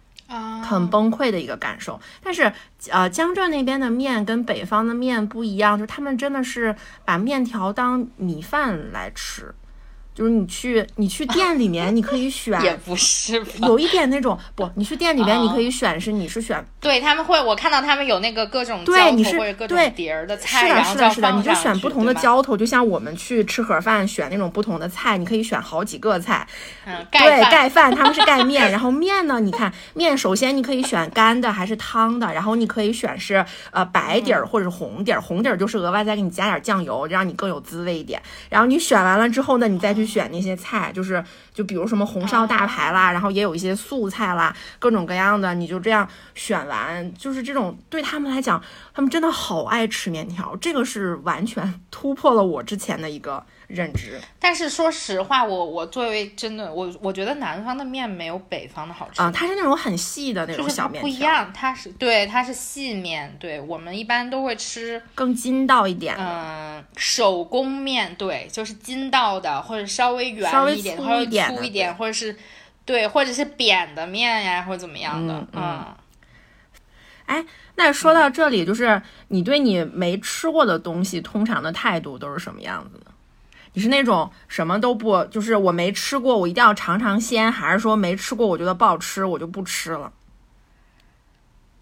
[0.63, 2.01] 很崩溃的一个感受。
[2.23, 2.53] 但是
[2.91, 9.53] 呃，江浙那边的面跟北方的面不一样，就是他们真的是把面条当米饭来吃。
[10.17, 26.49] 就是你去你去店里面， 你可以选，也不是，有一点那种不，你去店里面你可以选是你是选，对他们会，我看到他们有那个各种对你是对碟儿的菜，是的，是的，是的，你就选不同的浇头，就像我们去吃盒饭选那种不同的菜，你可以选好几个菜，
[26.87, 40.06] 嗯，对，盖饭，他们是盖面， 然后面呢，你看面，首先你可以选干的还是汤的，然后你可以选是呃白底儿或者是红底儿，红底儿就是额外再给你加点酱油，让你更有滋味一点，然后你选完了之后呢，你再去。
[40.07, 48.63] 选那些菜，就是就比如什么红烧大排啦，然后也有一些素菜啦，各种各样的，你就这样选完，就是这种对他们来讲，
[48.95, 53.45] 他们真的好爱吃面条，这个是完全突破了我之前的一个。
[53.69, 72.37] 认知，但是说实话，我我作为真的我我觉得南方的面没有北方的好吃啊，它是那种很细的那种小面不一样，它是对它是细面，对我们一般都会吃更筋道一点，嗯，手工面对，就是筋道的或者稍微圆一点，稍微粗一点，或者是
[72.85, 75.85] 对，或者是扁的面呀，或者怎么样的，嗯，
[77.27, 83.07] 哎，那说到这里，就是你对你没吃过的东西，通常的态度都是什么样子的？
[83.77, 90.11] 你是那种什么都不，就是我没吃过，我一定要尝尝鲜，还是说没吃过，我觉得不好吃，我就不吃了？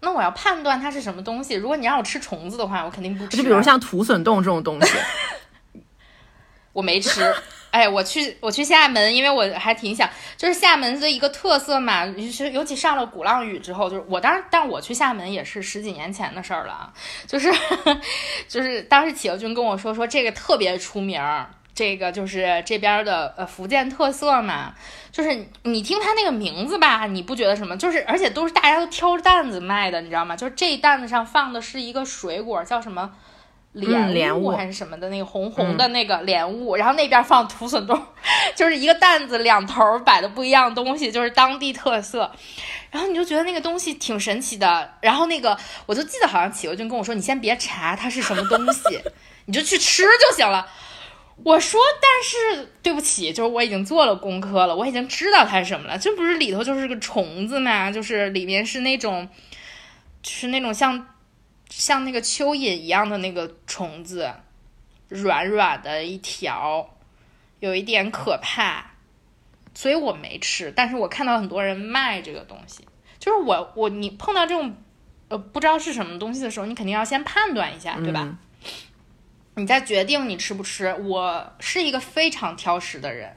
[0.01, 1.53] 那我要判断它是什么东西。
[1.53, 3.37] 如果你让我吃虫子的话，我肯定不吃。
[3.37, 4.97] 就比如像土笋冻这种东西，
[6.73, 7.33] 我没吃。
[7.71, 16.93] 哎，我去，我去厦门，因为我还挺想，就是厦门的一个特色嘛，尤其尤其上了鼓浪屿之后，就是我当时，但我去厦门也是十几年前的事儿了啊，
[17.25, 17.49] 就是
[18.49, 21.49] 就是当时企鹅君跟我说说这个特别出名儿。
[21.75, 24.73] 这个就是这边的呃福建特色嘛，
[25.11, 27.75] 就是你听它那个名字吧，你不觉得什么？
[27.75, 30.37] 就是而且都是大家都挑着担子卖的，你知道吗？
[30.37, 33.11] 就是这担子上放的是一个水果，叫什么
[33.73, 38.01] 莲莲雾还是什么的那个红红的那个莲雾，然后那边放土笋冻，
[38.55, 42.31] 就是一个担子两头摆的不一样东西，就是当地特色。
[42.89, 44.93] 然后你就觉得那个东西挺神奇的。
[45.01, 49.01] 然后那个我就记得好像企鹅君跟我说，你先别查它是什么东西，
[49.47, 50.65] 你就去吃就行了。
[51.43, 55.97] 我说，但是对不起，就是我已经做了功课了，我已经知道它是什么了。
[55.97, 57.91] 这不是里头就是个虫子吗？
[57.91, 59.27] 就是里面是那种，
[60.23, 61.07] 是那种像
[61.69, 64.31] 像那个蚯蚓一样的那个虫子，
[65.09, 66.89] 软软的一条，
[67.59, 68.91] 有一点可怕，
[69.73, 70.71] 所以我没吃。
[70.73, 72.87] 但是我看到很多人卖这个东西，
[73.19, 74.75] 就是我我你碰到这种
[75.27, 78.37] 呃不知道是什么东西的时候，你肯定要先判断一下，对吧？
[79.55, 80.93] 你再决定你吃不吃。
[80.95, 83.35] 我是一个非常挑食的人，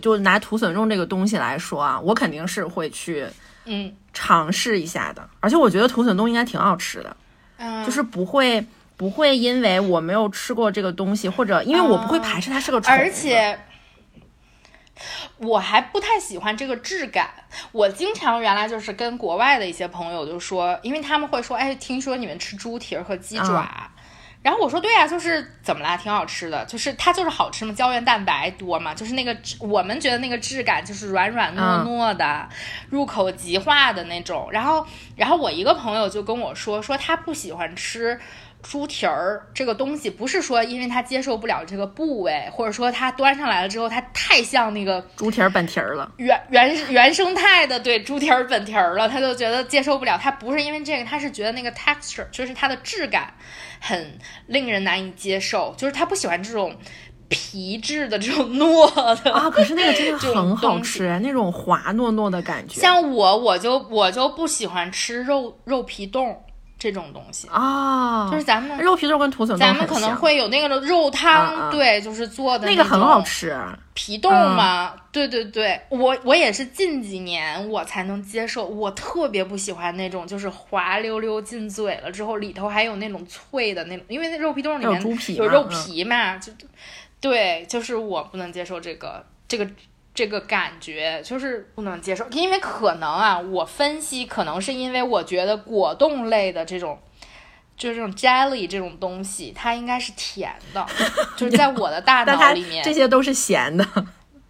[0.00, 3.26] 就拿土笋肉这个东西来说啊，我肯定是会去
[3.66, 5.28] 嗯尝试一下的。
[5.40, 7.16] 而且我觉得土笋冻应该挺好吃的，
[7.58, 13.58] 嗯，就是不会不会因为我没有吃过这个东西，或者因为我不会排斥它是个虫子，而且
[15.36, 17.30] 我还不太喜欢这个质感。
[17.70, 23.90] 我经常原来就是跟国外的一些朋友就说，因为他们会说，哎，听说你们吃猪蹄儿和鸡爪。
[24.40, 32.48] 然后我说对呀、就是怎么啦，挺好吃的，就是它就是好吃嘛，胶原蛋白多嘛，就是那个我们觉得那个质感就是软软糯糯的，
[32.88, 34.48] 入口即化的那种。
[34.52, 38.18] 然后，然后我一个朋友就跟我说，说他不喜欢吃
[38.60, 46.10] 猪蹄儿这个东西，不是说因为他接受不了这个部位，或者说他端上来了之后，它太像那个猪蹄儿本蹄儿了。
[46.16, 50.18] 原原原生态的对猪蹄儿本蹄儿了，他就觉得接受不了。
[50.20, 53.32] 他不是因为这个，他是觉得那个 texture 就是它的质感
[53.80, 56.76] 很令人难以接受，就是他不喜欢这种
[57.28, 62.80] 皮质的这种糯的啊，可是那个真的 很好吃，那种滑糯糯的感觉。
[62.80, 66.42] 像我，我就我就不喜欢吃肉肉皮冻
[66.78, 73.50] 这种东西，啊，就是咱们肉皮冻跟土笋冻咱们可能会有那个肉汤，对，就是做的那个很好种吃。
[73.50, 86.52] 嗯皮冻嘛，对对对，我我也是近几年我才能接受，我特别不喜欢那种就是滑溜溜进嘴了之后里头还有那种脆的那种，因为那肉皮冻里有面猪皮有肉嗯皮嘛，就
[87.20, 89.68] 对，就是我不能接受这个这个。
[90.18, 96.98] 这个感觉就是不能接受，因为可能啊，我分析可能是因为我觉得果冻类的这种，
[97.76, 100.84] 就是这种 jelly 这种东西，它应该是甜的，
[101.36, 103.86] 就是在我的大 脑里面，这些都是咸的，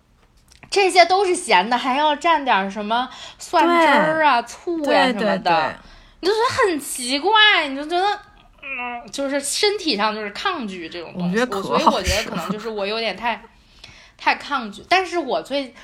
[0.71, 3.07] 这些都是咸的，还要蘸点什么
[3.39, 5.77] 蒜汁儿啊、醋呀、什么对对的，对，
[6.21, 8.19] 你就觉得很奇怪，你就觉得，
[8.63, 11.39] 嗯，就是身体上就是抗拒这种东西。
[11.39, 13.43] 我觉得可好所以我觉得可能就是我有点太
[14.19, 14.85] 太抗拒。
[14.91, 15.75] 但是我最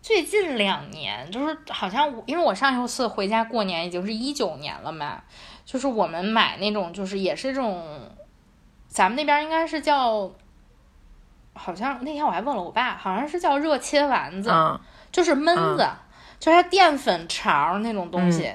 [0.00, 5.20] 最近两年，就是好像因为我上一次回家过年已经是一九年了嘛，
[5.64, 7.84] 就是我们买那种就是也是这种，
[8.86, 10.30] 咱们那边应该是叫。
[11.54, 14.78] 好像那天我还问了我爸，好像是叫热切丸子，嗯，
[15.10, 15.84] 就是焖子，
[16.38, 18.54] 就是它淀粉肠那种东西，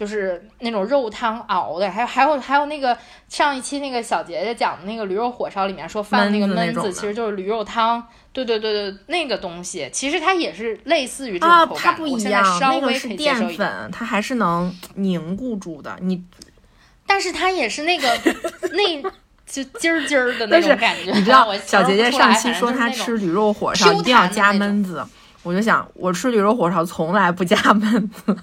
[0.00, 2.96] 就是那种肉汤熬的，还有还有还有那个
[3.28, 8.02] 上一期那个小姐姐讲的那个驴肉火烧里面说放那个焖子，其实就是驴肉汤。
[8.32, 15.94] 对对对对，那个东西其实它也是类似于这啊，种口感，它不一样，稍那个是淀粉，它还是能凝固住的。
[16.00, 16.24] 你
[17.06, 18.08] 但是它也是那个
[18.72, 19.02] 那
[19.46, 21.12] 就筋儿筋儿的那种感觉。
[21.12, 25.04] 你知道我，小姐姐上期说她吃驴肉火烧一定要加焖子，
[25.42, 28.34] 我就想我吃驴肉火烧从来不加 焖子，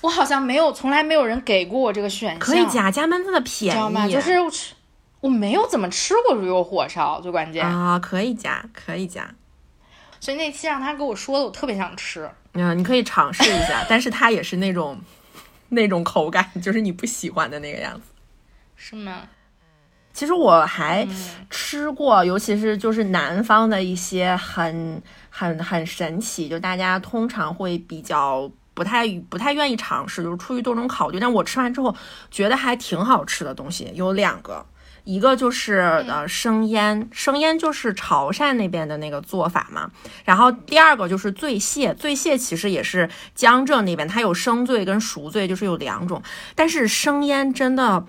[0.00, 2.38] 我好像没有，从来没有人给过我这个选项。
[2.38, 4.06] 可以加加焖子的便知道吗？
[4.06, 4.74] 宜，就是我吃
[5.20, 7.66] 我没有怎么吃过驴肉火烧，最关键。
[7.66, 9.28] 啊，可以加，可以加。
[10.18, 12.30] 所以那期让他给我说的，我特别想吃。
[12.54, 14.98] 嗯，你可以尝试一下， 但是它也是那种
[15.68, 18.02] 那种口感，就是你不喜欢的那个样子。
[18.76, 19.22] 是吗？
[20.12, 31.20] 其实我还嗯吃过，尤其是就是南方的一些很很很神奇，就大家通常会比较不太不太愿意尝试，就是出于多种考虑。
[31.20, 31.94] 但我吃完之后
[32.30, 34.64] 觉得还挺好吃的东西有两个，
[35.04, 39.90] 一个就是呃生腌，生腌就是潮汕那边的那个做法嘛。
[40.24, 46.22] 然后第二个就是醉蟹，醉蟹其实也是江浙那边，它有生醉跟熟醉，就是有两种。
[46.54, 48.02] 但是生腌真的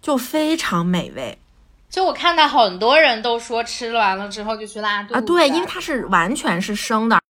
[0.00, 1.38] 就非常美味。
[1.90, 7.20] 就我看到很多人都说吃完了之后就去拉肚子啊，对，因为它是完全是生的，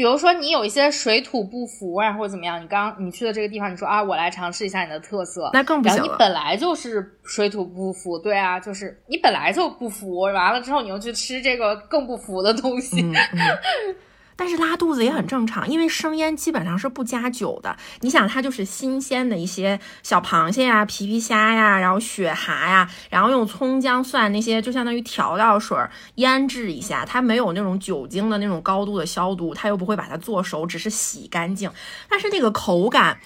[0.00, 6.10] 比如说你有一些水土不服啊，或者怎么样，你刚你去的这个地方，你说啊，我来尝试一下你的特色，那更不然后你。
[6.18, 13.96] 本来就是水土不服，对啊，就是你本来就不服，完了之后你又去吃这个更不服的东西，嗯嗯。
[14.40, 17.76] 但是拉肚子也很正常，因为生腌基本上是不加酒的。
[18.00, 25.76] 你想，它就是新鲜的一些小螃蟹呀、皮皮虾呀，然后雪蛤呀，然后用葱姜蒜那些就相当于调料水
[26.14, 31.70] 腌制一下，它没有那种酒精的那种高度的消毒，它又不会把它做熟，只是洗干净。
[32.08, 33.20] 但是那个口感，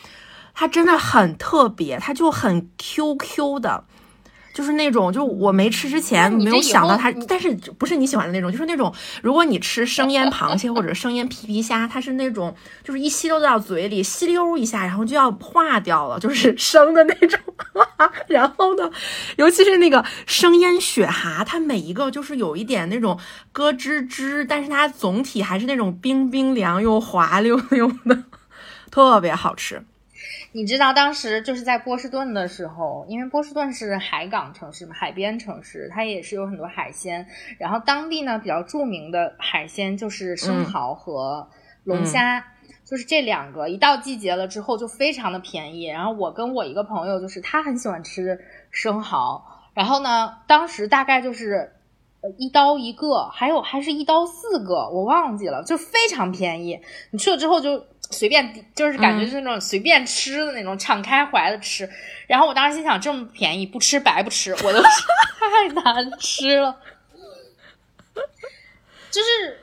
[0.53, 3.85] 它真的很特别，它就很 Q Q 的。
[4.55, 17.41] 就是那种，就我没吃之前没有想到它，但是不是你喜欢的那种，就是那种，如果你吃生腌螃蟹或者生腌皮皮虾，它是那种，就是一吸溜到嘴里，吸溜一下，然后就要化掉了，就是 生的那种。
[18.29, 18.89] 然后呢，
[19.37, 23.19] 尤其是那个生腌雪蛤，它每一个就是有一点那种
[23.53, 28.23] 咯吱吱，但是它总体还是那种冰冰凉又滑溜溜的，
[28.91, 29.85] 特别好吃。
[30.57, 37.27] 你知道当时就是在波士顿的时候，因为波士顿是海港城市嘛，海边城市，它也是有很多海鲜。
[37.59, 41.49] 然后当地呢比较著名的海鲜就是生蚝和
[41.83, 42.47] 龙虾，
[42.85, 45.87] 就是这两个，一到季节了之后就非常的便宜。
[45.87, 48.39] 然后我跟我一个朋友，就是他很喜欢吃
[48.71, 49.45] 生蚝，
[49.75, 51.73] 然后呢，当时大概就是
[52.21, 56.81] 呃一刀一个，还有还是一刀四个，我忘记了，就非常便宜。
[57.11, 57.87] 你去了之后就。
[58.15, 61.89] 随便就是感觉就是那种随便吃的那种，敞开怀的吃。
[62.27, 64.53] 然后我当时心想，这么便宜，不吃白不吃。
[64.65, 66.75] 我都太难吃了，
[69.11, 69.61] 就是，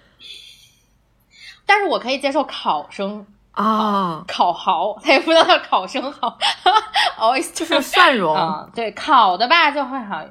[1.66, 6.38] 但是我可以接受烤生啊，烤蚝，他也不知道叫烤生蚝，
[7.18, 10.24] 哦， 就是蒜蓉，对，烤的吧就会好，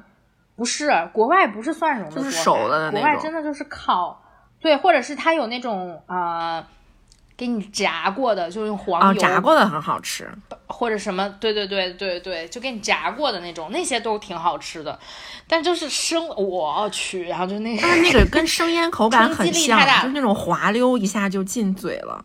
[0.55, 4.23] 不是国外不是蒜蓉，就是熟的那种，国外真的就是烤，
[4.61, 6.65] 对，或者是它有那种啊。
[7.37, 10.29] 给你炸过的，就用黄油炸过的很好吃，
[10.67, 14.99] 或者什么，对对对对对，就给你炸过的那种，那些都挺好吃的。
[15.47, 22.23] 但就是生，我去，然后就那，但是那个 跟生腌口感很像，就是那种滑溜一下就进嘴了。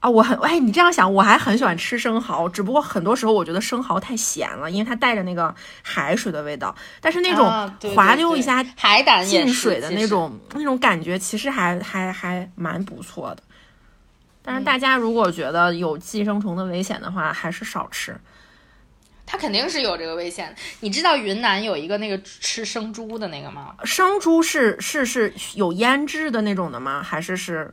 [0.00, 6.74] 啊，我很哎，你这样想，我还很喜欢吃生蚝，只不过很多时候我觉得生蚝太咸了，因为它带着那个海水的味道。
[7.00, 13.42] 但是那种滑溜一下海胆进水的那种那种感觉，其实还还还蛮不错的。
[14.46, 18.14] 但是大家如果觉得有寄生虫的危险的话，还是少吃。
[19.24, 20.54] 它肯定是有这个危险。
[20.80, 23.74] 你知道云南有一个那个吃生猪的那个吗？
[23.84, 27.02] 生猪是是是有腌制的那种的吗？
[27.02, 27.72] 还是是？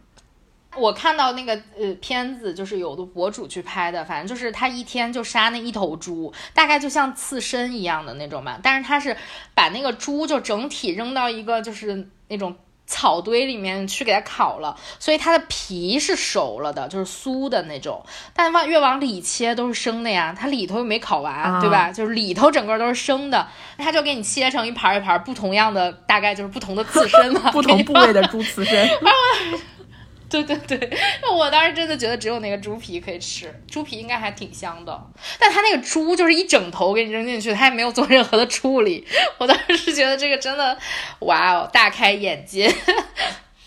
[0.78, 8.58] 我看到那个呃片子，就是有的博主去拍的，反正就是他一天就杀那一头猪，大概就像刺身一样的那种吧。
[8.64, 9.18] 但是他是
[9.54, 12.56] 把那个猪就整体扔到一个就是那种。
[12.92, 18.04] 草堆里面去给它烤了，所以它的皮是熟了的，就是酥的那种。
[18.34, 21.90] 但往越往里切都是生的呀，它里头又没烤完，对吧？
[21.90, 28.90] 就是里头整个都是生的，它就给你切成一盘一盘不同样的，大概就是不同的刺身嘛， 不同部位的猪刺身。
[30.32, 35.12] 对 对对，那我当时真的觉得只有那个猪皮可以吃，猪皮应该还挺香的。
[35.38, 39.06] 但它那个猪就是一整头给你扔进去，它也没有做任何的处理。
[39.38, 40.78] 我当时是觉得这个真的，
[41.20, 42.74] 哇哦，大开眼界。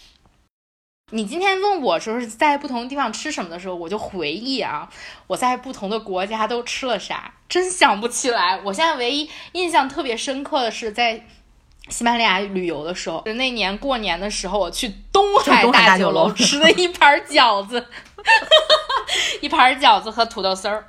[1.13, 4.89] 你今天问我说是在不同地方吃什么的时候，我就回忆啊，
[5.27, 8.59] 我在不同的国家都吃了啥，真想不起来。
[8.65, 11.27] 我现在唯一印象特别深刻的是在。
[11.89, 17.87] 西班牙旅游的时候，那年过年的时候，我去东海大酒楼 吃了一盘饺子，
[19.43, 20.87] 一盘饺子和土豆丝儿，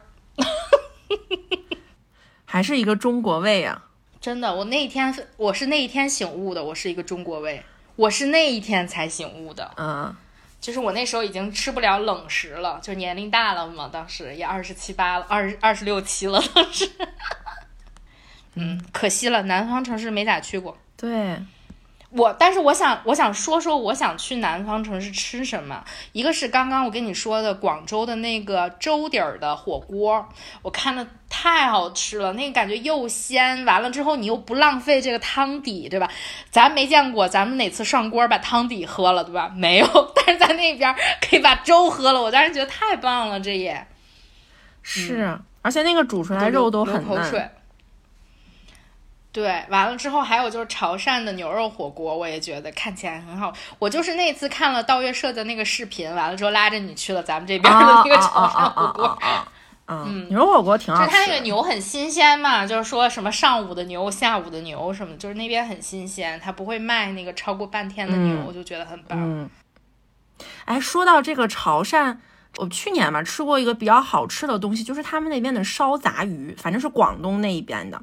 [2.46, 3.84] 还是一个中国味啊！
[4.22, 7.64] 真的，我那一天我是那一天醒悟的，我是一个中国味，
[7.98, 9.70] 我是那一天才醒悟的。
[9.78, 10.16] 嗯，
[10.62, 16.89] 就是我那时候已经吃不了冷食了，就年龄大了嘛，当时也二十七八了，二二十六七了，当时。
[18.56, 20.78] 嗯，可惜了，南方城市没咋去过。
[20.98, 21.38] 对，
[22.10, 25.84] 我，但是我想，我想说说，我想去南方城市吃什么。
[26.14, 30.28] 一个是刚刚我跟你说的广州的那个粥底儿的火锅，
[30.62, 36.10] 我看的太好吃了，那个感觉又鲜，完了之后你又不浪费这个汤底，对吧？
[36.50, 39.52] 咱没见过，咱们哪次上锅把汤底喝了，对吧？
[39.54, 43.86] 没有， 但是在那边可以把粥喝了，我当时觉得太棒了，这也
[44.82, 47.32] 是，而且那个煮出来肉都很嫩。
[47.32, 47.50] 对，
[49.44, 53.52] 完了之后还有就是潮汕的牛肉火锅，我也觉得看起来很好。
[53.80, 59.20] 我就是那次看了道月社的那个视频，完了之后拉着你去了咱们这边的那个 潮汕火锅。
[59.88, 61.08] 嗯，牛肉火锅挺好吃。
[61.08, 69.20] 就它那个牛很新鲜嘛，就是说什么上午的牛、下午的牛什么，就是那边很新鲜，它不会卖那个超过半天的牛，我就觉得很棒。
[69.22, 69.50] 嗯。
[70.66, 72.18] 哎，说到这个潮汕，
[72.58, 78.02] 我去年嘛吃过一个比较好吃的东西，就是他们那边的烧杂鱼，反正是广东那一边的。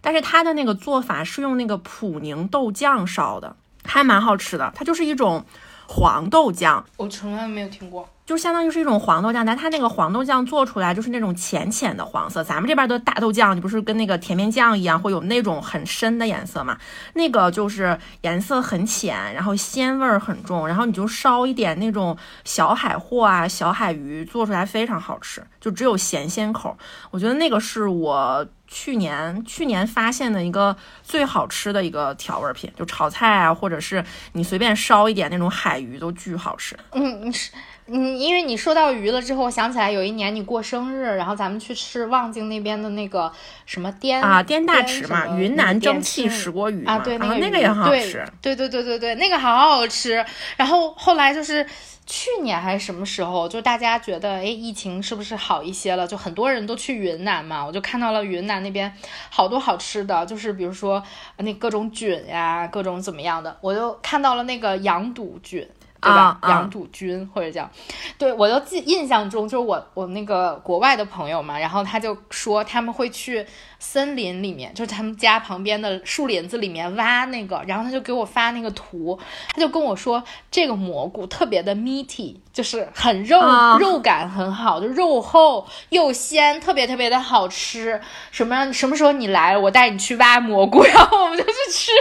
[0.00, 4.72] 但是它的那个做法是用那个普宁豆酱烧的，还蛮好吃的。
[4.74, 5.44] 它就是一种
[5.86, 8.08] 黄豆酱，我从来没有听过。
[8.26, 12.44] 就相当于是一种黄豆酱，但它那个黄豆酱做出来就是那种浅浅的黄色。
[12.44, 16.78] 咱们这边的大豆酱，你不是跟那个甜面酱一样，会有那种很深的颜色嘛？
[17.14, 26.78] 那个就是颜色很浅，然后鲜味儿很重，然后你就烧一点那种小海货啊、小海鱼，做出来非常好吃，就只有咸鲜口。
[27.10, 34.02] 我觉得那个是我去年去年发现的一个最好吃的一个调味品，就炒菜啊，或者是
[34.32, 36.78] 你随便烧一点那种海鱼都巨好吃。
[36.92, 37.50] 嗯，是。
[37.92, 43.32] 嗯，因为你说到鱼了之后，我想起来有一年你过生日，然后咱们去吃望京那边的那个
[43.66, 50.24] 什么滇啊滇大池嘛，云南蒸汽石锅鱼啊，对，那个那个也很好吃，对对对对对，那个好好吃。
[50.56, 51.66] 然后后来就是
[52.06, 56.06] 去年还是什么时候，就大家觉得哎，疫情是不是好一些了？
[56.06, 58.92] 就很多人都去云南嘛，我就看到了云南那边
[59.30, 61.02] 好多好吃的，就是比如说
[61.38, 65.68] 那各种菌呀，各种怎么样的，我就看到了那个羊肚菌。
[66.00, 66.38] 对吧？
[66.42, 67.68] 羊肚菌或者叫，
[68.16, 73.46] 对我就记印象中就是我我那个国外的朋友嘛，然后他就说他们会去
[73.78, 79.18] 森林里面，就是他们家旁边的树林子里面挖那个，然后他就给我发那个图，
[79.54, 83.40] 他就跟我说这个蘑菇特别的 meaty，就是很肉
[83.78, 88.00] 肉感很好，就肉厚又鲜，特别特别的好吃。
[88.30, 91.92] 什么什么时候你来，我带你去挖蘑菇， 然后我们就去吃。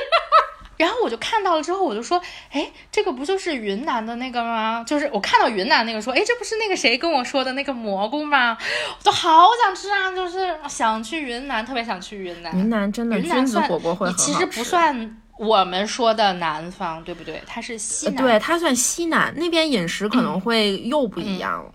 [0.80, 2.22] 然后我就看到了之后，我就说，
[2.52, 4.82] 哎，这个不就是云南的那个吗？
[4.88, 8.58] 就是我看到云南那个说，哎，这不是那个谁跟我说的那个蘑菇吗？
[8.98, 12.58] 我就好想吃啊，就是想去云南，特别想去云南。
[12.58, 14.32] 云南真的菌子火锅会很好吃。
[14.32, 17.44] 其实不算我们说的南方，对不对？
[17.46, 18.16] 它是西南。
[18.16, 21.70] 对，它算西南那边饮食可能会又不一样，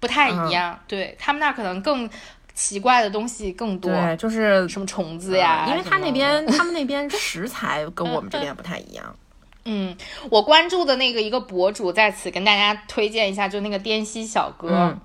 [0.00, 0.76] 不太一样。
[0.88, 2.10] 对他们那可能更。
[2.54, 5.66] 奇怪的东西更多，对，就是什么虫子呀？
[5.68, 9.16] 因为他那边，他们那边食材跟我们这边 不太一样。
[9.64, 9.96] 嗯，
[10.30, 14.96] 我关注的那个一个博主在此跟大家推荐一下，就那个滇西小哥，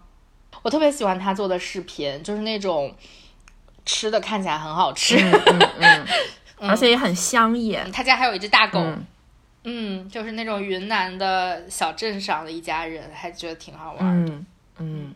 [0.62, 2.94] 我特别喜欢他做的视频，就是那种
[3.86, 5.18] 吃的看起来很好吃，
[5.80, 6.06] 嗯，
[6.70, 7.90] 而且也很香艳。
[7.92, 8.86] 他家还有一只大狗，
[9.64, 14.34] 嗯，就是那种云南的小镇上的一家人，还觉得挺好玩的，
[14.80, 15.14] 嗯。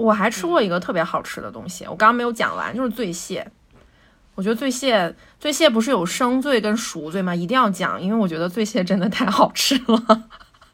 [0.00, 3.46] 我还吃过一个特别好吃的东西，我刚刚没有讲完，就是醉蟹。
[4.34, 7.34] 我觉得醉蟹，醉蟹不是有生醉跟熟醉吗？
[7.34, 10.24] 一定要讲，因为我觉得醉蟹真的太好吃了。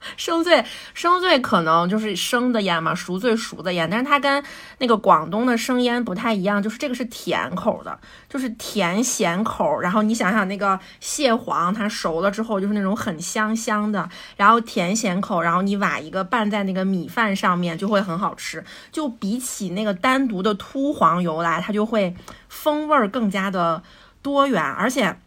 [0.17, 4.43] 生醉，生醉可能就是生的腌嘛，熟醉熟的腌，但是它跟
[4.79, 7.99] 那个广东的生腌不太一样，就是这个是甜口的，
[8.29, 9.81] 就是甜咸口。
[9.81, 22.15] 然后你想想那个蟹黄，它熟了之后就是那种很香香的，然后甜咸口，然后你挖一个拌在那个米饭上面就会很好吃，就比起那个单独的秃黄油来，它就会
[22.49, 23.83] 风味更加的
[24.23, 25.19] 多元，而且。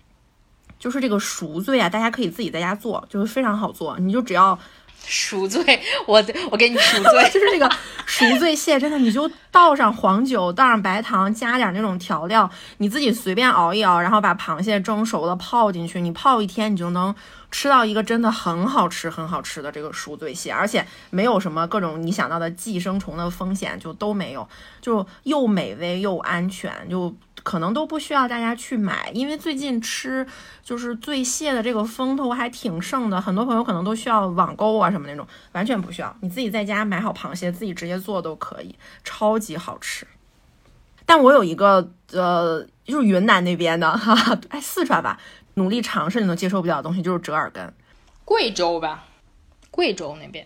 [0.80, 4.00] 就是这个赎罪啊，大家可以自己在家做，就是非常好做。
[4.00, 4.58] 你就只要
[5.06, 7.70] 赎罪，我我给你赎罪， 就是这个
[8.06, 17.14] 赎罪蟹，真的你就倒上黄酒，倒上白糖，加点那种调料，你自己随便熬一熬，然后把螃蟹蒸熟了泡进去，你泡一天，你就能
[17.52, 24.48] 吃到一个真的很好吃、很好吃的这个赎罪蟹，而且没有什么各种你想到的寄生虫的风险，就都没有，
[24.82, 27.14] 就又美味又安全，就。
[27.44, 30.26] 可能都不需要大家去买，因为最近吃
[30.64, 40.06] 就是醉蟹的这个风头还挺盛的，很多朋友可能都需要网购啊什么那种，完全不需要，你自己在家买好螃蟹，自己直接做都可以，超级好吃。
[41.06, 45.20] 但我有一个呃，就是云南那边的， 哈哈，哎，四川吧，
[45.56, 47.74] 努力尝试你都接受不了的东西就是折耳根，
[48.26, 49.06] 贵州吧，
[49.72, 50.46] 贵州那边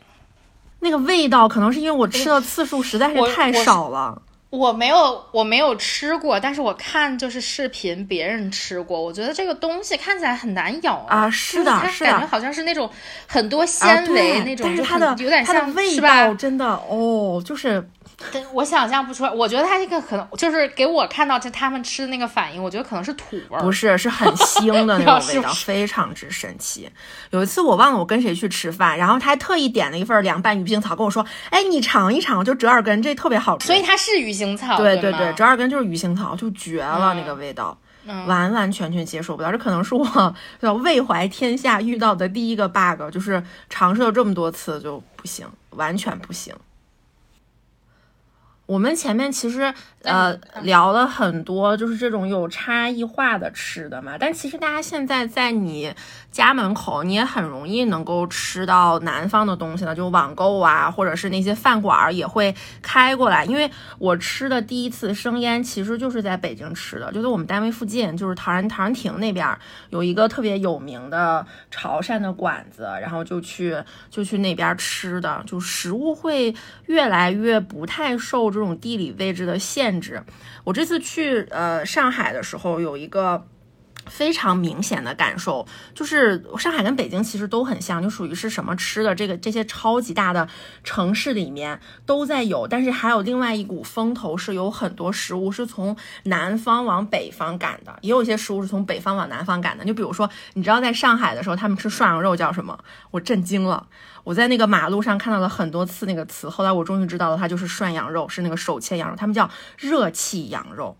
[0.79, 4.21] 那个味道，可能是因为我吃的次数实在是太少了。
[4.55, 12.87] 我没有，我没有吃过，但是我看就是视频，别人吃过，我觉得这个东西看起来很难咬啊，是的，是的，感觉好像是那种
[13.27, 17.89] 很多纤维那种，但是它的有点像味道，真的哦，就是。
[18.51, 26.89] 我想象不出来，我觉得它这个可能就是给我看到就他们吃的那个反应，我觉得可能是土味儿，不是，是很腥的 那种味道，非常之神奇。
[27.31, 37.77] 有一次我忘了我跟谁去吃饭，然后他还特意点了一份凉拌鱼腥草，跟我说：“哎，你尝一尝，就折耳根，这特别好吃。”所以它是鱼腥草，对对对，折耳根就是鱼腥草，就绝了那个味道，
[38.27, 39.51] 完完全全接受不了。
[39.51, 46.53] 这可能是我 叫胃怀天下遇到的第一个 bug，就是尝试了这么多次就不行，完全不行。
[48.65, 54.17] 我们前面其实呃聊了很多，就是这种有差异化的吃的嘛。
[54.17, 55.93] 但其实大家现在在你
[56.33, 63.45] 家门口，你也很容易能够吃到南方的东西了，就网购啊，或者是那些饭馆也会开过来。
[63.45, 69.47] 因为我吃的第一次生腌，其实就是在北京吃的，就在我们单位附近，就是陶然陶然亭那边
[69.91, 73.77] 有一个特别有名的潮汕的馆子，然后就去
[74.09, 76.53] 就去那边吃的，就食物会
[76.87, 78.33] 越来越不太受。
[78.53, 80.21] 这种地理位置的限制，
[80.63, 83.47] 我这次去呃上海的时候，有一个
[84.07, 90.47] 非常明显的感受，就是上海跟北京其实都很像，就属于是什么吃的，这个这些超级大的
[90.83, 99.85] 城市里面都在有，但是还有另外一股风头，是有很多食物是从南方往北方赶的，也有一些食物是从北方往南方赶的。
[99.85, 102.77] 就比如说，你知道在上海的时候，他们吃涮羊肉叫什么？
[103.11, 103.87] 我震惊了，
[104.23, 110.97] 我在那个马路上看到了很多次那个词，后来我终于知道了，它就是涮羊肉，是那个手切羊肉，他们叫热气羊肉，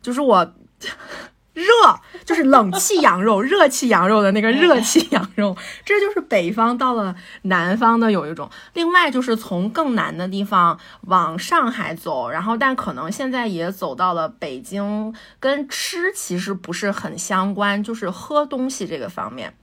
[0.00, 0.52] 就是我。
[1.54, 1.64] 热
[2.24, 8.48] 就是冷气羊肉，热气羊肉的那个 热气羊肉，这就是北方到了南方的有一种。
[8.72, 19.54] 另外就是从更南的地方往上海走，然后但可能现在也走到了北京，跟吃其实不是很相关，就是喝东西这个方面，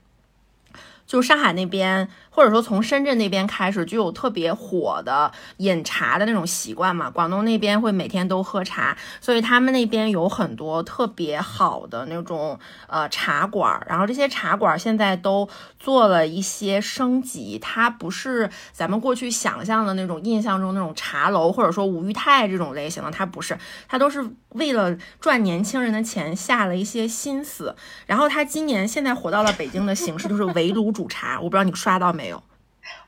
[1.09, 2.07] 就上海那边。
[2.31, 12.57] 或者说从深圳那边开始就有特别火的饮茶的那种习惯嘛，广东那边会每天都喝茶，所以他们那边有很多特别好的那种
[12.87, 23.57] 呃茶馆，然后这些茶馆现在都做了一些升级，它不是咱们过去想象的那种印象中那种茶楼，或者说吴裕泰这种类型的，它不是，
[23.89, 32.43] 它都是为了赚年轻人的钱下了一些心思，然后它今年现在火到了北京的形式就是围炉煮茶，我不知道你刷到没有。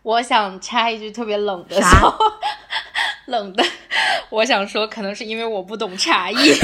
[0.01, 2.17] 我想插一句特别冷的话，
[3.27, 3.61] 冷的，
[4.29, 6.55] 我想说，可能是因为我不懂茶叶，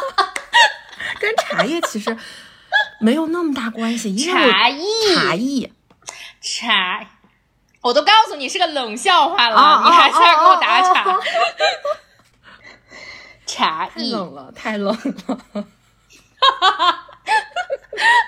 [1.20, 2.16] 跟茶叶其实
[3.00, 4.16] 没有那么大关系。
[4.16, 4.82] 茶艺，
[5.14, 5.70] 茶艺，
[6.40, 7.06] 茶，
[7.82, 11.20] 我都告诉你是个冷笑话了，你还是要给我打岔。
[13.44, 14.96] 茶艺，冷了，太冷
[15.26, 15.66] 了。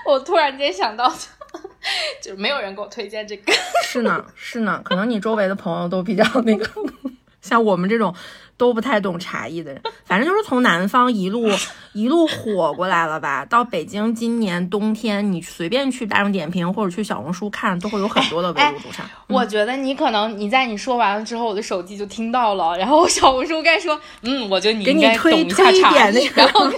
[0.05, 1.11] 我突然间想到。
[2.22, 3.53] 就是没有人给我推荐这个，
[3.84, 6.68] 是呢，是呢，可能你周围的朋友都比较那个，
[7.40, 8.14] 像我们这种
[8.57, 11.49] 都不太懂茶艺的人，反正就是从南方一路
[11.92, 13.44] 一路火过来了吧。
[13.44, 19.09] 到北京今年冬天，你随便去大众点评或者去小红书看，都会有很多的围炉煮茶。
[19.28, 26.68] 我觉得你可能你在你说完了之后，我的手机就听到了，然后小红书该说，嗯，我觉得你应该懂一下茶艺，然后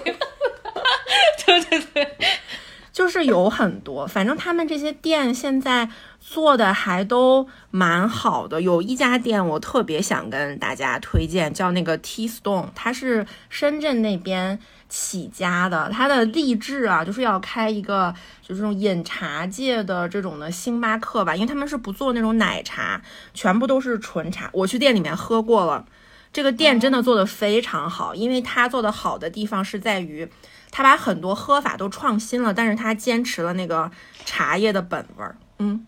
[1.46, 2.06] 对对对。
[3.01, 5.88] 就是有很多，反正他们这些店现在
[6.20, 8.61] 做的还都蛮好的。
[8.61, 14.59] 有一家店我特别想跟大家推荐，叫那个 Tea Stone，它是深圳那边
[14.90, 15.88] 起家的。
[15.90, 23.01] 它的励志啊，就是要开一个就是这种饮茶界的这种的星巴克吧，因为他们是不做那种奶茶，
[23.32, 24.51] 全部都是纯茶。
[24.53, 25.86] 我去店里面喝过了，
[26.34, 30.30] 这个店真的做的非常好，因为它做的好的地方是在于。
[30.70, 33.90] 他把很多喝法都创新了，但是他坚持了那个
[34.24, 35.36] 茶叶的本味儿。
[35.58, 35.86] 嗯。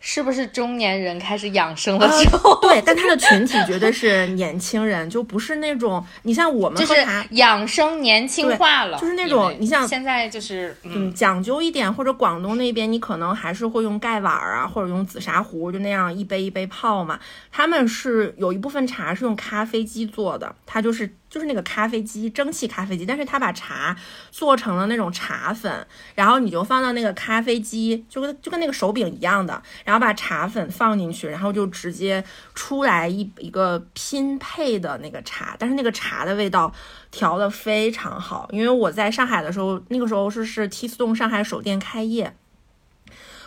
[0.00, 2.54] 是不是中年人开始养生的时候？
[2.60, 17.18] 对，但他的群体绝对是年轻人，就不是那种你像我们喝茶养生年轻化了，就是那种你像现在就是嗯讲究一点，或者广东那边你可能还是会用盖碗啊，或者用紫砂壶，就那样一杯一杯泡嘛。
[17.50, 23.96] 他们是有一部分茶是用咖啡机做的，它就是就是那个咖啡机蒸汽咖啡机，但是他把茶
[24.30, 29.62] 做成了那种茶粉，然后你就放到那个咖啡机，就跟就跟那个手柄一样的。
[29.84, 32.24] 然后把茶粉放进去，然后就直接
[32.54, 36.72] 出来一一个拼配的那个茶，但是那个茶的味道
[37.10, 38.48] 调的非常好。
[38.52, 42.34] 因为我在上海的时候，那个时候是是 T Stone 上海首店开业，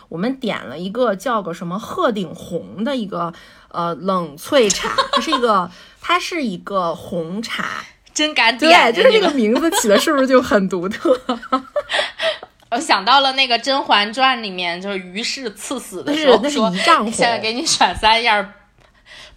[0.08, 3.32] 我们点了一个叫个什么鹤顶红的一个
[3.68, 5.70] 呃冷萃茶，它是一个
[6.04, 11.18] 它是一个红茶，真敢点，对，就是这个名字起的是不是就很独特？
[12.72, 16.70] 我想到了那个《甄嬛传》里面，就是于氏赐死的时候说
[17.12, 18.52] ：“现在给你选三样，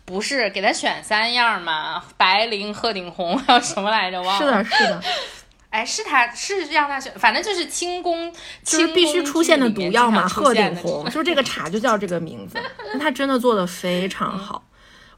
[0.05, 2.03] 不是给他选三样嘛？
[2.18, 4.22] 白绫、鹤顶红，还有什么来着？
[4.22, 5.03] 忘了。”是的，是的。
[5.70, 10.26] 哎，是他是让他选，反正就是清宫，就是必须出现的毒药嘛。
[10.26, 12.57] 鹤顶红，就是这个茶就叫这个名字。
[12.93, 14.74] 那他真的做的非常好，我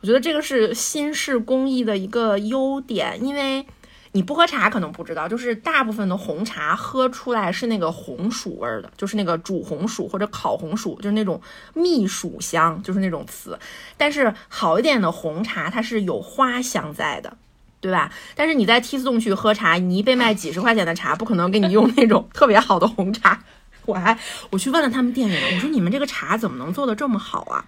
[0.07, 3.65] 我觉得这个是新式工艺的一个优点，因为。
[4.13, 11.39] 你不喝茶可能不知道，就是大部分的红茶喝出来是那个红薯味儿的，就是那个煮红薯或者烤红薯，就是那种
[11.75, 13.59] 蜜薯香，就是那种词。
[13.95, 17.37] 但是好一点的红茶它是有花香在的，
[17.79, 18.11] 对吧？
[18.33, 23.43] 但是你在 T 四洞去喝茶，你一杯卖几十块钱的茶，不可能给你用那种特别好的红茶。
[23.85, 24.17] 我还
[24.49, 27.65] 我去问了他们店员，我说你们这个茶怎么能做的这么好啊？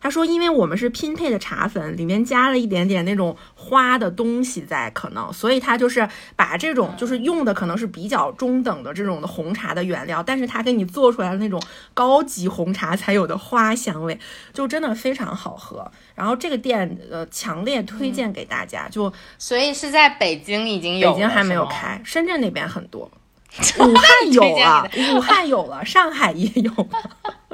[0.00, 11.60] 他说：“因为我们是拼配的茶粉，里面加了一点点那种花的东西在，可能，所以他就是把这种就是用的可能是比较中等的这种的红茶的原料，但是他给你做出来的那种
[11.92, 14.18] 高级红茶才有的花香味，
[14.52, 15.90] 就真的非常好喝。
[16.14, 18.88] 然后这个店呃，强烈推荐给大家。
[18.88, 23.10] 就所以是在北京已经有，北京还没有开，深圳那边很多。
[23.80, 26.70] ”武汉有了，武汉有了，上海也有。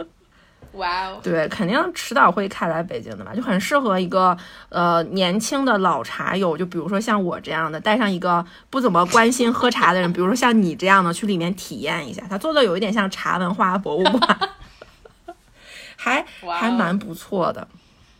[0.72, 1.20] 哇哦！
[1.22, 4.36] 对，肯定迟早会开来北京的嘛，就很适合一个
[4.70, 12.22] 呃年轻的老茶友，就比如说像我这样的，带上一个不怎么关心喝茶的人，比如说像你这样的，去里面体验一下。
[12.30, 14.38] 他做的有一点像茶文化博物馆，
[15.96, 16.24] 还
[16.58, 17.68] 还蛮不错的。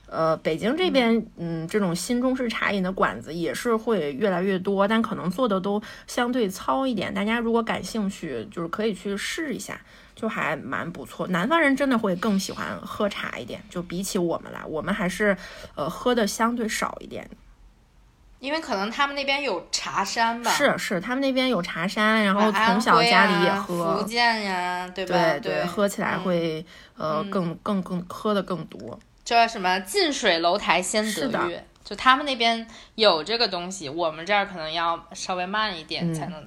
[0.07, 7.14] 呃，北京这边，嗯，这种新中式茶饮的馆子也是会越来越多，但可能做的都相对糙一点。
[7.14, 9.80] 大家如果感兴趣，就是可以去试一下。
[10.23, 15.37] 就还蛮不错，南方人真的会更喜欢喝茶一点，就比起我们来，我们还是
[15.75, 17.29] 呃喝的相对少一点
[18.39, 20.49] 因为可能他们那边有茶山吧。
[20.53, 23.97] 是是，他们那边有茶山，然后从小家里也喝。
[23.99, 25.16] 福建呀，对吧？
[25.16, 26.64] 对对，喝起来会
[26.97, 28.97] 呃更更更喝的更多。
[29.25, 32.64] 叫什么近水楼台先得月，就他们那边
[32.95, 36.45] 有这个东西，我们这儿可能要稍微慢一点才能。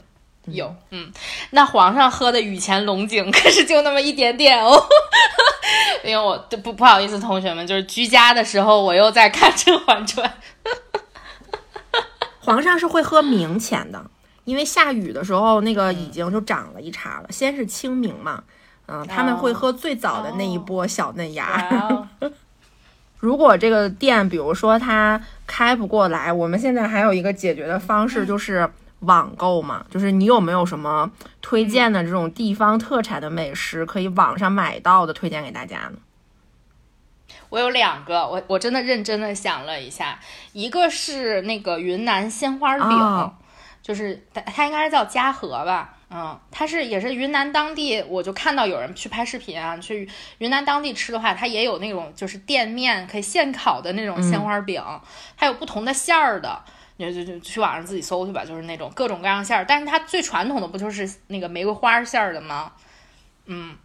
[0.48, 1.12] 有，嗯，
[1.52, 4.80] 那皇上喝的雨前龙井 可是就那么一点点哦，
[6.06, 10.28] 因为我不不好意思，同学们，就是居家的时候我又在看《甄嬛传》。
[12.40, 14.06] 皇上是会喝明前的，
[14.44, 17.28] 因为下雨的时候那个已经就长了一茬了。
[17.32, 18.44] 先是清明嘛，
[18.86, 22.08] 嗯，他们会喝最早的那一波小嫩芽。
[23.18, 28.70] 如果这个店，比如说它开不过来，我们现在还有一个解决的方式，就是。
[29.00, 35.98] 网购嘛，就是你有没有什么推荐的这种地方特产的美食可以网上买到的，推荐给大家呢？
[37.50, 40.20] 我有两个，我我真的认真的想了一下，
[40.54, 43.32] 一个是那个云南鲜花饼，
[43.82, 54.84] 就是它它应该是叫嘉禾吧，嗯，它是也是云南当地，我就看到有人去拍视频啊，去云南当地吃的话，它也有那种就是店面可以现烤的那种鲜花饼，
[55.36, 56.64] 还有不同的馅儿的。
[56.98, 62.72] 就就就去网上自己搜去吧，就是那种各种各样馅儿，但是它最传统的不就是那个玫瑰花馅儿的吗？
[63.48, 63.76] 嗯，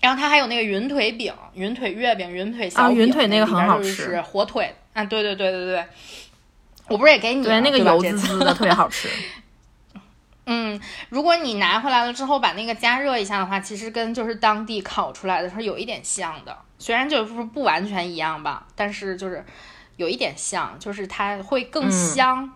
[0.00, 5.86] 然后它还有那个云腿饼、云腿月饼、云腿小饼，云腿那个很好吃，火腿啊，对对对对对，
[6.88, 9.08] 我不是也给你对那个油滋滋的特别好吃。
[10.46, 10.80] 嗯，
[11.10, 19.46] 如果你拿回来了之后把那个加热一下的话，其实跟就是当地烤出来的是有一点像的，虽然就是不完全一样吧，但是就是。
[19.98, 22.50] 有一点像，就是它会更香，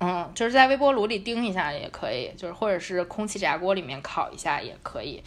[0.00, 5.22] 嗯，就是在微波炉里叮一下也可以，就是或者是空气炸锅里面烤一下也可以。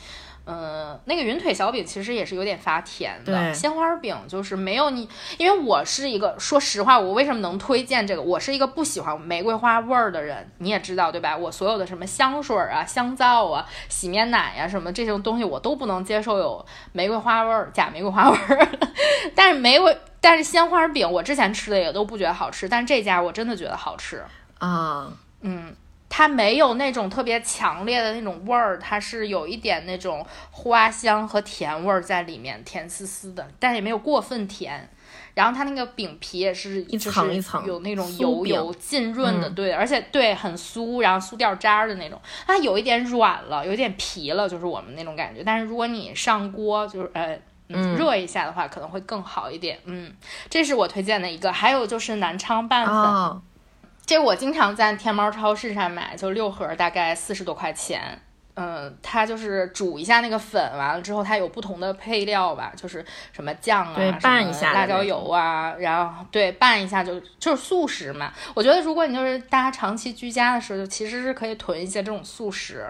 [0.52, 5.08] 嗯，那个云腿小饼其实也是有点发甜的，鲜花饼就是没有你，
[5.38, 8.22] 因为我是一个说实话，我为什么能推荐这个？
[8.22, 11.38] 我是一个不喜欢玫瑰花味儿的人，你也知道对吧？
[11.38, 18.68] 我所有的什么香水啊、香皂啊、洗面奶呀什么这种东西，我都不能接受有玫瑰花味儿、假玫瑰花味儿。
[19.36, 24.24] 但是玫瑰，但是鲜花饼我之前吃的也都不觉得好吃，但这家我真的觉得好吃
[24.60, 25.12] 啊，
[25.42, 25.76] 嗯。
[26.12, 34.90] 它没有那种特别强烈的那种味儿，它是有一点那种花香和甜味儿在里面，甜丝丝的，但也没有过分甜。
[35.36, 42.20] 然后它那个饼皮也是一层一层，有那种油油浸润的，对，而且对很酥，然后酥掉渣儿的那种。
[42.48, 45.44] 它有一点软了，有点皮了，就是我们那种感觉。
[45.46, 47.40] 但是如果你上锅，就是呃
[47.70, 49.80] 热一下的话，可能会更好一点。
[49.86, 50.12] 嗯，
[50.50, 53.42] 这是我推荐的一个，还有就是南昌拌粉。
[54.06, 58.20] 这我经常在天猫超市上买，就六盒，大概四十多块钱。
[58.56, 68.34] 嗯，它就是煮一下那个粉，完了之后它有不同的配料吧，就是什么酱啊，对，拌一下辣椒油啊，然后对，拌一下就就是素食嘛。
[68.54, 72.86] 我觉得如果你就是大家长期居家的时候，就其实是可以囤一些这种素食。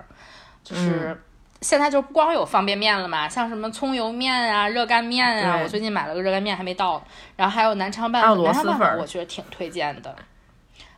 [0.61, 1.19] 就是
[1.61, 7.03] 现在就不光有方便面了嘛，像什么葱油面啊、热干面啊，我最近买了个热干面还没到，
[7.35, 10.15] 然后还有南昌拌粉，南昌拌粉我觉得挺推荐的。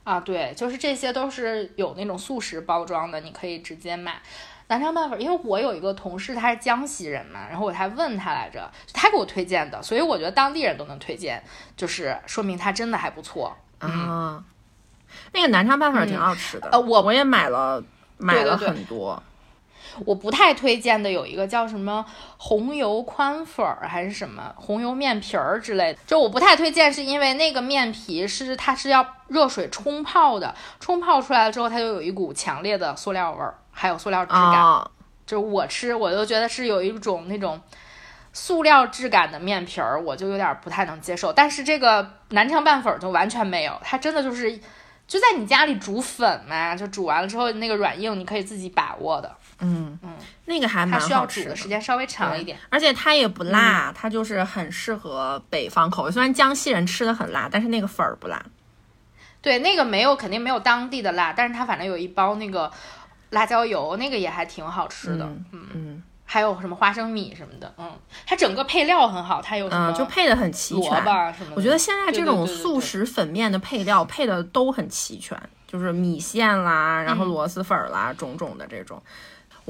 [0.04, 4.22] 啊，对，就是这些都是有那种速食包装的，你可以直接买。
[4.68, 11.44] 南昌拌粉，因为我有一个同事，他是江西人嘛，然后我还问他来着，他给我推荐的，所以我觉得当地人都能推荐，
[11.76, 14.44] 就是说明他真的还不错啊。
[15.34, 17.84] 那个南昌拌粉挺好吃的，呃，我我也买了，
[18.18, 19.22] 买了很多。
[20.06, 22.06] 我不太推荐的有一个叫什么
[22.38, 34.90] 红油宽粉儿还是什么红油面皮儿之类的，就我不太推荐，是因为那个面皮是它是要热水冲泡的，冲泡出来了之后它就有一股强烈的塑料味儿，还有塑料质感，
[35.26, 37.60] 就我吃我就觉得是有一种那种
[38.34, 41.32] 塑料质感的面皮儿，我就有点不太能接受。
[41.34, 44.58] 但是这个南昌拌粉就完全没有，它真的就是
[45.08, 49.36] 就在你家里煮粉嘛，就煮完了之后那个软硬你可以自己把握的。
[49.62, 50.14] 嗯嗯，
[50.46, 56.12] 那个还蛮好吃的，时间稍微长一点，而且它也不辣，它就是很适合北方口味。
[56.12, 58.44] 虽然江西人吃的很辣，但是那个粉儿不辣。
[59.42, 62.72] 对，那个没有，肯定没有当地的辣，但是它反正有一包那个
[63.32, 65.26] 辣椒油，那个也还挺好吃的。
[65.52, 67.92] 嗯嗯，还有什么花生米什么的，嗯，
[68.26, 71.56] 它整个配料很好，它有什么嗯，就配的很齐萝卜什么的。
[71.56, 75.36] 我觉得现在这种速食粉面的配料配的都很齐全，
[75.68, 79.02] 就是米线啦，然后嗯螺蛳粉儿啦，种种的这种。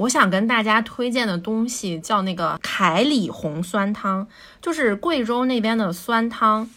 [0.02, 4.26] 我想跟大家推荐的东西叫那个凯里红酸汤，
[4.60, 6.68] 就是贵州那边的酸汤。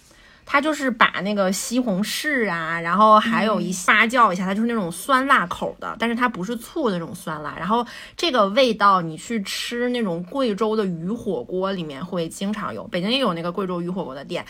[0.48, 7.56] 它就是把那个西红柿啊，然后还有一发酵一下，它就是那种酸辣口的，但是它不是醋的那种酸辣。
[7.58, 7.84] 然后
[8.16, 14.46] 这个味道，你去吃那种贵州的鱼火锅里面会经常有，北京也有那个贵州鱼火锅的店，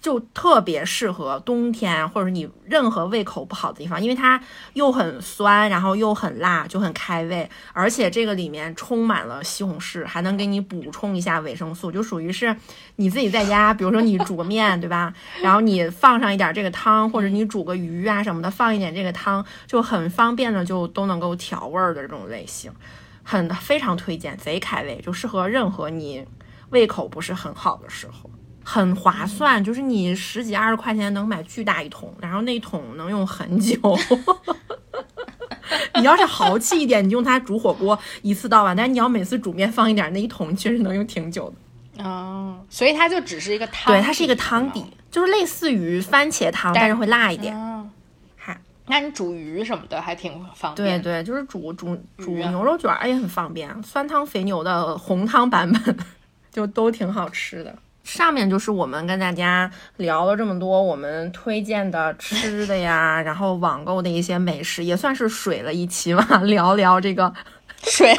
[0.00, 4.40] 就特别适合冬天或者你任何胃口不好的地方，因为它
[4.74, 12.54] 又很酸，然后又很辣，就很开胃，而且这个里面充满了西红柿，还能给你补充一下维生素，就属于是
[12.96, 15.12] 你自己在家，比如说你煮个面，对吧？
[15.42, 22.70] 然后你放上一点这个汤，或者你煮个鱼啊什么的，放一点这个汤，就很方便的就都能够调味儿的这种类型，
[23.24, 26.24] 很非常推荐，贼开胃，就适合任何你
[26.70, 28.30] 胃口不是很好的时候。
[28.70, 33.80] 很划算，就是你十几二十块钱能买巨大一桶，然后那一桶能用很久。
[35.96, 41.50] 你要是豪气一点，你用它煮火锅一次到晚，但是你要每次煮面放一点，那一桶确实能用挺久
[41.96, 42.04] 的。
[42.04, 47.56] 哦，所以它就只是一个汤，对，它是一个汤底，就是类似于番茄汤，但是会辣一点。
[47.56, 47.90] 嗯，
[48.36, 51.00] 还那你煮鱼什么的还挺方便。
[51.00, 55.96] 对对，就是煮煮煮牛肉卷儿也很方便，酸汤肥牛的红汤版本
[56.52, 57.74] 就都挺好吃的。
[58.08, 67.30] 上面就是我们跟大家聊了这么多我们推荐的吃的呀，然后网购的一些美食，也算是水了一期嘛， 聊聊这个，
[67.84, 68.18] 水。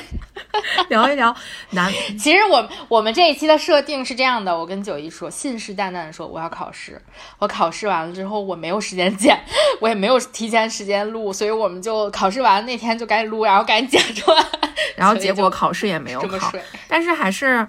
[0.89, 1.35] 聊一聊
[1.71, 7.01] 南其实我我们这一期的设定是这样的，我跟九一说，信誓旦旦的说我要考试，
[7.39, 9.39] 我考试完了之后我没有时间剪，
[9.81, 14.45] 我也没有提前时间录，所以我们就考试完那天就赶紧录，然后赶紧剪出来，
[14.95, 16.61] 然后结果考试也没有考，这么水。
[16.87, 17.67] 但是还是。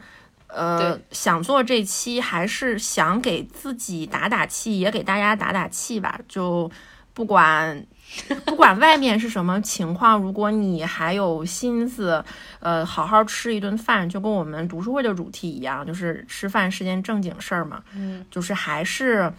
[0.55, 6.19] 呃，想做这期还是想给自己打打气，也给大家打打气吧。
[6.29, 6.71] 就
[7.15, 7.85] 不管
[8.45, 12.25] 不管外面是什么情况，如果你还有心思，
[12.61, 17.83] 呃，好好吃一顿饭，就跟我们读书会的主题一样，就是吃饭是件正经事儿嘛。
[17.95, 19.33] 嗯，就是还是。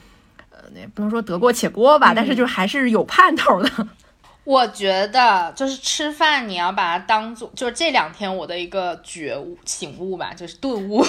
[0.54, 3.88] 呃，也不能说得过且过吧，但是就还是有盼头的。
[4.44, 11.06] 我觉得就是吃饭，你要把它当做，就是这两天我的一个觉悟、醒悟吧，就是顿悟。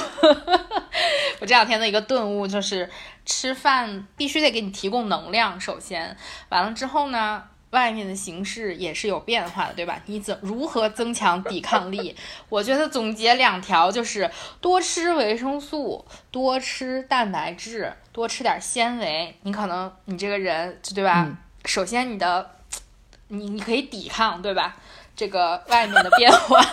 [1.41, 2.89] 我这两天的一个顿悟就是，
[3.24, 5.59] 吃饭必须得给你提供能量。
[5.59, 6.14] 首先，
[6.51, 9.99] 完了之后呢，外面的形势也是有变化的，对吧？
[10.07, 12.14] 你怎如何增强抵抗力？
[12.51, 14.30] 我觉得总结两条就是
[14.61, 19.35] 多吃维生素，多吃蛋白质，多吃点纤维。
[19.43, 21.24] 你可能你这个人，对吧？
[21.26, 22.51] 嗯首先你的
[23.33, 24.76] 你你可以抵抗，对吧？
[25.16, 26.61] 这个外面的变化，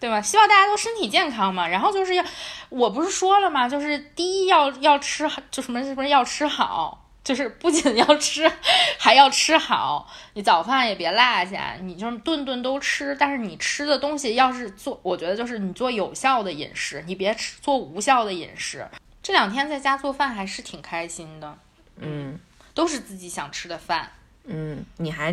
[0.00, 0.20] 对吧？
[0.20, 1.68] 希望大家都身体健康嘛。
[1.68, 2.24] 然后就是要，
[2.68, 3.68] 我不是说了吗？
[3.68, 8.50] 就是第一要要吃，就什么什么要吃好，就是不仅要吃，
[8.98, 10.10] 还要吃好。
[10.34, 13.16] 你早饭也别落下，你就是顿顿都吃。
[13.18, 18.86] 但是你吃的东西要是做，我觉得就是你做有效的饮食，你别吃做无效的饮食。
[19.22, 21.56] 这两天在家做饭还是挺开心的。
[21.98, 22.38] 嗯
[22.76, 24.12] 都是自己想吃的饭，
[24.44, 25.32] 嗯，你还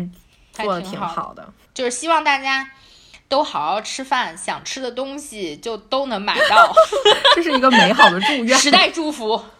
[0.56, 1.46] 还做的挺好的。
[1.74, 2.70] 就是希望大家
[3.28, 6.74] 都好好吃饭，想吃的东西就都能买到，
[7.36, 8.58] 这是一个美好的祝愿。
[8.58, 9.44] 时代祝福。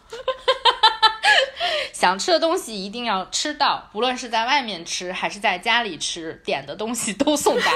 [1.92, 7.70] 想吃的东西一定要吃到，不论是在外面吃还是在家里吃，点的东西都送达。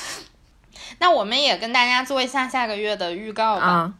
[1.00, 3.66] 那我们也跟大家做一下下个月的预告吧。
[3.66, 3.92] 啊，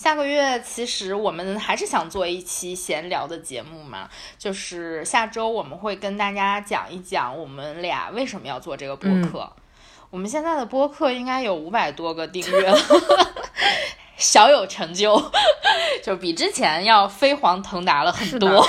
[0.00, 9.52] 下个月其实我们还是想做一期闲聊的节目嘛，就是下周我们会跟大家讲一讲我们俩为什么要做这个播客。
[10.08, 12.78] 我们现在的播客应该有五百多个订阅了，
[14.16, 15.22] 小有成就，
[16.02, 18.66] 就比之前要飞黄腾达了很多。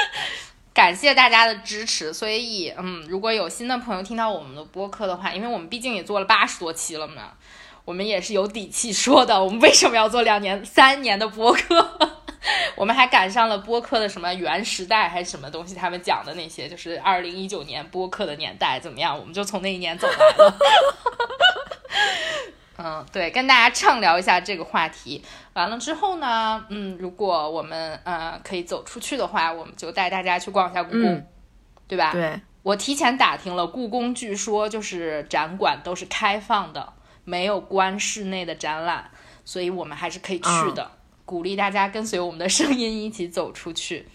[0.72, 7.34] 感谢大家的支持，所以嗯，如果有新的朋友听到我们的播客的话，因为我们毕竟也做了八十多期了嘛，
[7.84, 9.42] 我们也是有底气说的。
[9.42, 12.20] 我们为什么要做两年、三年的播客？
[12.74, 19.18] 我们还赶上了播客的什么原时代还是什么东西，他们讲的那些就是二零一九年播客的年代怎么样？
[19.18, 20.58] 我们就从那一年走来了。
[22.78, 25.22] 嗯，对，跟大家畅聊一下这个话题。
[25.52, 31.26] 完了之后呢，嗯，如果我们呃可以走出去的话，我们就带大家去逛一下故宫，嗯
[31.86, 32.10] 对吧？
[32.12, 36.92] 对，我提前打听了，故宫据说就是展馆都是开放的，
[37.24, 39.10] 没有关室内的展览，
[39.44, 40.90] 所以我们还是可以去的。
[41.24, 44.06] 鼓励大家跟随我们的声音一起走出去。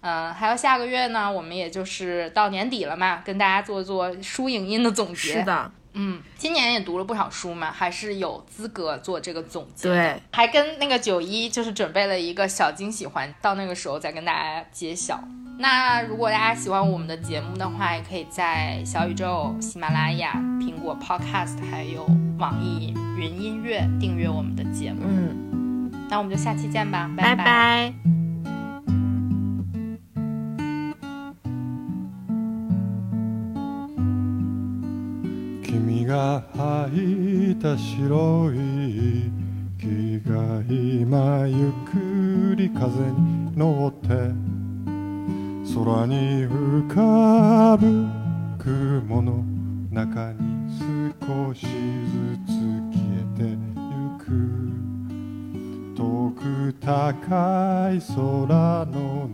[0.00, 5.14] 嗯，还有下个月呢，我们也就是到年底了嘛，跟大家做做书影音的总结。
[5.14, 9.88] 是的，嗯，今年也读了不少书嘛，还是有资格做这个总结。
[9.88, 15.18] 对，还跟那个九一就是准备了一个小惊喜环，到那个时候再跟大家揭晓。
[15.57, 25.01] 那如果大家喜欢我们的节目的话，也可以在小宇宙、喜马拉雅、苹果 Podcast 还有网易云音乐订阅我们的节目。
[25.05, 27.45] 嗯，那我们就下期见吧，拜拜。
[27.45, 27.93] 拜。
[35.63, 36.41] 君が
[36.89, 39.31] 履いた白い
[39.77, 44.33] 木が今ゆっくり風に乗って
[45.84, 48.08] 空に浮かぶ
[48.58, 49.44] 雲の
[49.90, 50.72] 中に
[51.20, 51.68] 少しず
[52.46, 52.48] つ
[52.90, 53.56] 消えてゆ
[54.18, 54.24] く。
[55.94, 59.28] 遠く高い空の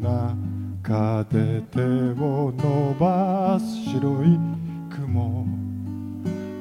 [0.83, 1.81] 中で手
[2.21, 4.37] を伸ばす白い
[4.91, 5.47] 雲。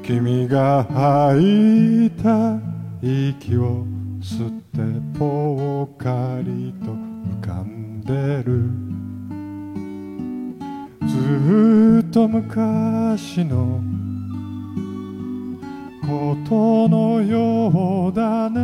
[0.03, 2.59] 君が吐いた
[3.01, 3.87] 息を
[4.21, 9.00] 吸ってぽっかりと浮かんでる。
[11.39, 13.81] ずっと昔の
[16.01, 18.59] ことのようだね。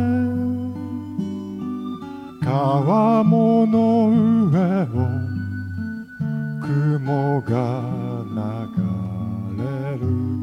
[2.42, 4.10] 川もの
[4.50, 4.86] 上を
[6.62, 7.82] 雲が
[8.76, 10.37] 流れる。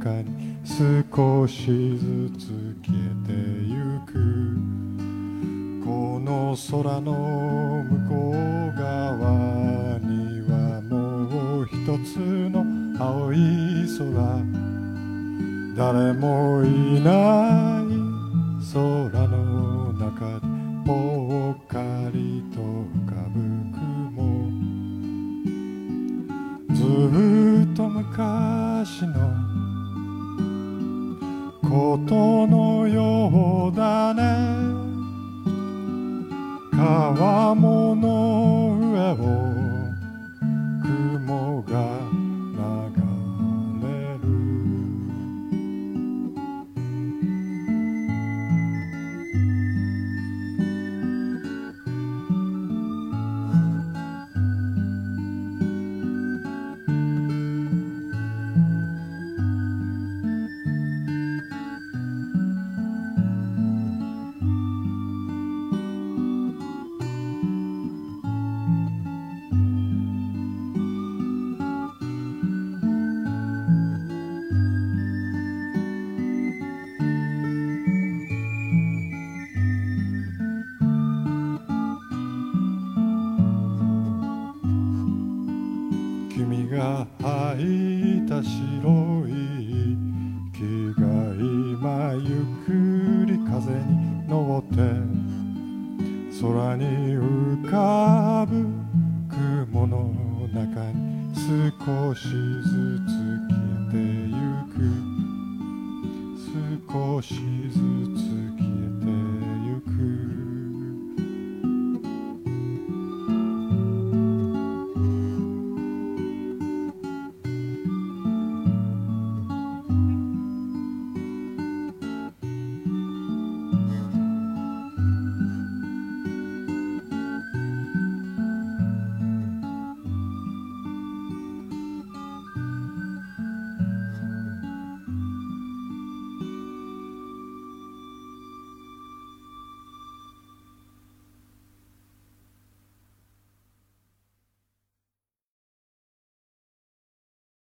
[0.00, 1.66] 中に少し
[1.98, 2.46] ずつ
[2.86, 3.34] 消えて
[3.68, 4.16] ゆく。
[5.84, 8.34] この空の向こう
[8.80, 12.16] 側にはもう一つ
[12.48, 12.64] の
[12.98, 13.36] 青い
[13.98, 14.08] 空。
[15.76, 17.86] 誰もいない
[18.72, 18.80] 空
[19.28, 20.46] の中で
[20.86, 21.78] ぽっか
[22.14, 23.38] りと浮かぶ
[23.76, 24.18] 雲。
[26.74, 26.78] ず
[27.70, 29.29] っと昔の